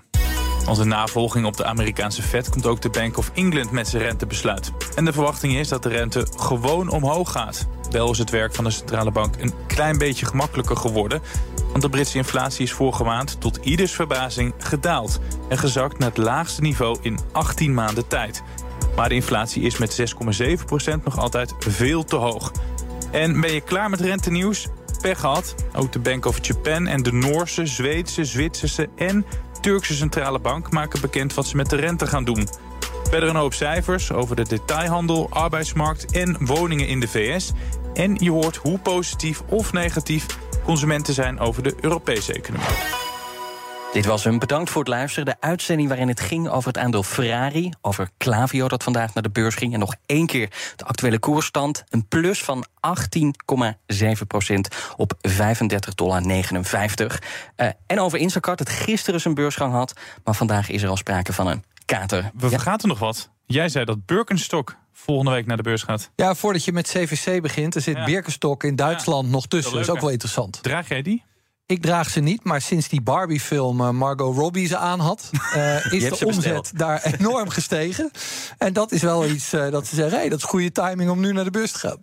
Als 0.67 0.79
een 0.79 0.89
navolging 0.89 1.47
op 1.47 1.57
de 1.57 1.65
Amerikaanse 1.65 2.23
Fed 2.23 2.49
komt 2.49 2.67
ook 2.67 2.81
de 2.81 2.91
Bank 2.91 3.17
of 3.17 3.31
England 3.35 3.71
met 3.71 3.89
zijn 3.89 4.03
rentebesluit. 4.03 4.73
En 4.95 5.05
de 5.05 5.13
verwachting 5.13 5.55
is 5.55 5.69
dat 5.69 5.83
de 5.83 5.89
rente 5.89 6.27
gewoon 6.37 6.89
omhoog 6.89 7.33
gaat. 7.33 7.67
Wel 7.91 8.11
is 8.11 8.19
het 8.19 8.31
werk 8.31 8.55
van 8.55 8.65
de 8.65 8.71
centrale 8.71 9.11
bank 9.11 9.35
een 9.39 9.53
klein 9.67 9.99
beetje 9.99 10.27
gemakkelijker 10.27 10.77
geworden. 10.77 11.23
Want 11.71 11.83
de 11.83 11.89
Britse 11.89 12.17
inflatie 12.17 12.63
is 12.63 12.73
vorige 12.73 13.05
maand 13.05 13.41
tot 13.41 13.57
ieders 13.63 13.93
verbazing 13.93 14.55
gedaald. 14.59 15.21
En 15.49 15.59
gezakt 15.59 15.99
naar 15.99 16.09
het 16.09 16.19
laagste 16.19 16.61
niveau 16.61 16.99
in 17.01 17.19
18 17.33 17.75
maanden 17.75 18.09
tijd. 18.09 18.43
Maar 18.97 19.09
de 19.09 19.15
inflatie 19.15 19.63
is 19.63 19.79
met 19.79 20.01
6,7% 20.01 21.05
nog 21.05 21.19
altijd 21.19 21.55
veel 21.59 22.05
te 22.05 22.17
hoog. 22.17 22.53
En 23.11 23.41
ben 23.41 23.53
je 23.53 23.61
klaar 23.61 23.91
met 23.91 24.01
rentenieuws? 24.01 24.69
Pech 25.01 25.21
gehad. 25.21 25.55
Ook 25.75 25.93
de 25.93 25.99
Bank 25.99 26.25
of 26.25 26.47
Japan 26.47 26.87
en 26.87 27.03
de 27.03 27.13
Noorse, 27.13 27.67
Zweedse, 27.67 28.25
Zwitserse 28.25 28.89
en 28.97 29.27
Turkse 29.63 29.95
centrale 29.95 30.39
bank 30.39 30.71
maken 30.71 31.01
bekend 31.01 31.35
wat 31.35 31.47
ze 31.47 31.57
met 31.57 31.71
de 31.71 31.77
rente 31.77 32.07
gaan 32.07 32.25
doen. 32.25 32.49
Verder 33.11 33.29
een 33.29 33.37
hoop 33.37 33.55
cijfers 33.55 34.13
over 34.13 34.37
de 34.37 34.43
detailhandel, 34.49 35.27
arbeidsmarkt 35.31 36.13
en 36.13 36.37
woningen 36.41 36.87
in 36.87 37.01
de 37.01 37.09
VS. 37.09 37.53
En 37.95 38.15
je 38.15 38.31
hoort 38.31 38.57
hoe 38.57 38.79
positief 38.79 39.43
of 39.49 39.73
negatief 39.73 40.27
consumenten 40.65 41.15
zijn 41.15 41.39
over 41.39 41.63
de 41.63 41.75
Europese 41.81 42.33
economie. 42.33 43.12
Dit 43.93 44.07
was 44.07 44.25
een 44.25 44.39
bedankt 44.39 44.71
voor 44.71 44.81
het 44.81 44.91
luisteren. 44.91 45.25
De 45.25 45.41
uitzending 45.41 45.89
waarin 45.89 46.09
het 46.09 46.21
ging 46.21 46.49
over 46.49 46.69
het 46.69 46.79
aandeel 46.79 47.03
Ferrari, 47.03 47.71
over 47.81 48.11
Clavio 48.19 48.69
dat 48.69 48.83
vandaag 48.83 49.15
naar 49.15 49.23
de 49.23 49.31
beurs 49.31 49.55
ging. 49.55 49.73
En 49.73 49.79
nog 49.79 49.95
één 50.07 50.27
keer 50.27 50.49
de 50.77 50.85
actuele 50.85 51.19
koersstand. 51.19 51.85
Een 51.89 52.09
plus 52.09 52.43
van 52.45 52.67
18,7 53.97 54.11
procent 54.27 54.69
op 54.97 55.13
35,59 55.29 55.95
dollar. 55.95 56.23
Uh, 57.57 57.67
en 57.87 58.01
over 58.01 58.19
Instacart, 58.19 58.59
dat 58.59 58.69
gisteren 58.69 59.21
zijn 59.21 59.35
beursgang 59.35 59.73
had. 59.73 59.93
Maar 60.25 60.35
vandaag 60.35 60.71
is 60.71 60.83
er 60.83 60.89
al 60.89 60.97
sprake 60.97 61.33
van 61.33 61.47
een 61.47 61.65
kater. 61.85 62.31
We 62.35 62.45
ja. 62.45 62.49
vergaten 62.49 62.89
nog 62.89 62.99
wat. 62.99 63.31
Jij 63.47 63.69
zei 63.69 63.85
dat 63.85 64.07
Birkenstock 64.07 64.77
volgende 64.93 65.31
week 65.31 65.47
naar 65.47 65.57
de 65.57 65.63
beurs 65.63 65.83
gaat. 65.83 66.11
Ja, 66.17 66.35
voordat 66.35 66.65
je 66.65 66.73
met 66.73 66.89
CVC 66.89 67.43
begint, 67.43 67.75
er 67.75 67.81
zit 67.81 67.97
ja. 67.97 68.05
Birkenstock 68.05 68.65
in 68.65 68.77
Duitsland 68.77 69.25
ja. 69.27 69.33
nog 69.33 69.47
tussen. 69.47 69.73
Dat 69.73 69.83
is 69.83 69.91
ook 69.91 70.01
wel 70.01 70.11
interessant. 70.11 70.63
Draag 70.63 70.89
jij 70.89 71.03
die? 71.03 71.25
Ik 71.73 71.83
draag 71.83 72.11
ze 72.11 72.21
niet, 72.21 72.45
maar 72.45 72.61
sinds 72.61 72.89
die 72.89 73.01
Barbie-film 73.01 73.81
uh, 73.81 73.91
Margot 73.91 74.37
Robbie 74.37 74.67
ze 74.67 74.77
aan 74.77 75.01
had, 75.01 75.31
uh, 75.57 75.93
is 75.93 76.19
de 76.19 76.27
omzet 76.27 76.73
daar 76.75 77.03
enorm 77.03 77.49
gestegen. 77.49 78.11
En 78.59 78.73
dat 78.73 78.93
is 78.93 79.03
wel 79.03 79.27
iets 79.27 79.55
uh, 79.55 79.71
dat 79.71 79.87
ze 79.87 79.95
zeggen: 79.95 80.19
hey, 80.19 80.29
dat 80.29 80.39
is 80.39 80.45
goede 80.45 80.73
timing 80.73 81.11
om 81.11 81.21
nu 81.21 81.33
naar 81.33 81.45
de 81.45 81.51
beurs 81.51 81.73
te 81.73 81.79
gaan. 81.79 82.03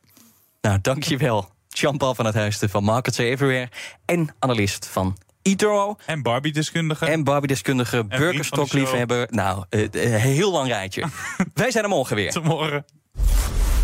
Nou, 0.61 0.79
dankjewel. 0.81 1.49
Jean-Paul 1.67 2.15
van 2.15 2.25
het 2.25 2.35
Huisten 2.35 2.69
van 2.69 2.83
Markets 2.83 3.17
Everywhere 3.17 3.69
en 4.05 4.35
analist 4.39 4.85
van 4.85 5.17
eToro. 5.41 5.97
En 6.05 6.21
Barbie-deskundige. 6.21 7.05
En 7.05 7.23
Barbie-deskundige, 7.23 8.05
Burgerstock-liefhebber. 8.05 9.27
Nou, 9.29 9.65
een 9.69 10.13
heel 10.13 10.51
lang 10.51 10.67
rijtje. 10.67 11.03
Wij 11.53 11.71
zijn 11.71 11.83
er 11.83 11.89
morgen 11.89 12.15
weer. 12.15 12.31
Tot 12.31 12.43
morgen. 12.43 12.85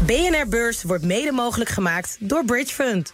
BNR 0.06 0.48
Beurs 0.50 0.84
wordt 0.84 1.04
mede 1.04 1.32
mogelijk 1.32 1.70
gemaakt 1.70 2.18
door 2.20 2.46
Bridge 2.46 2.74
Fund. 2.74 3.14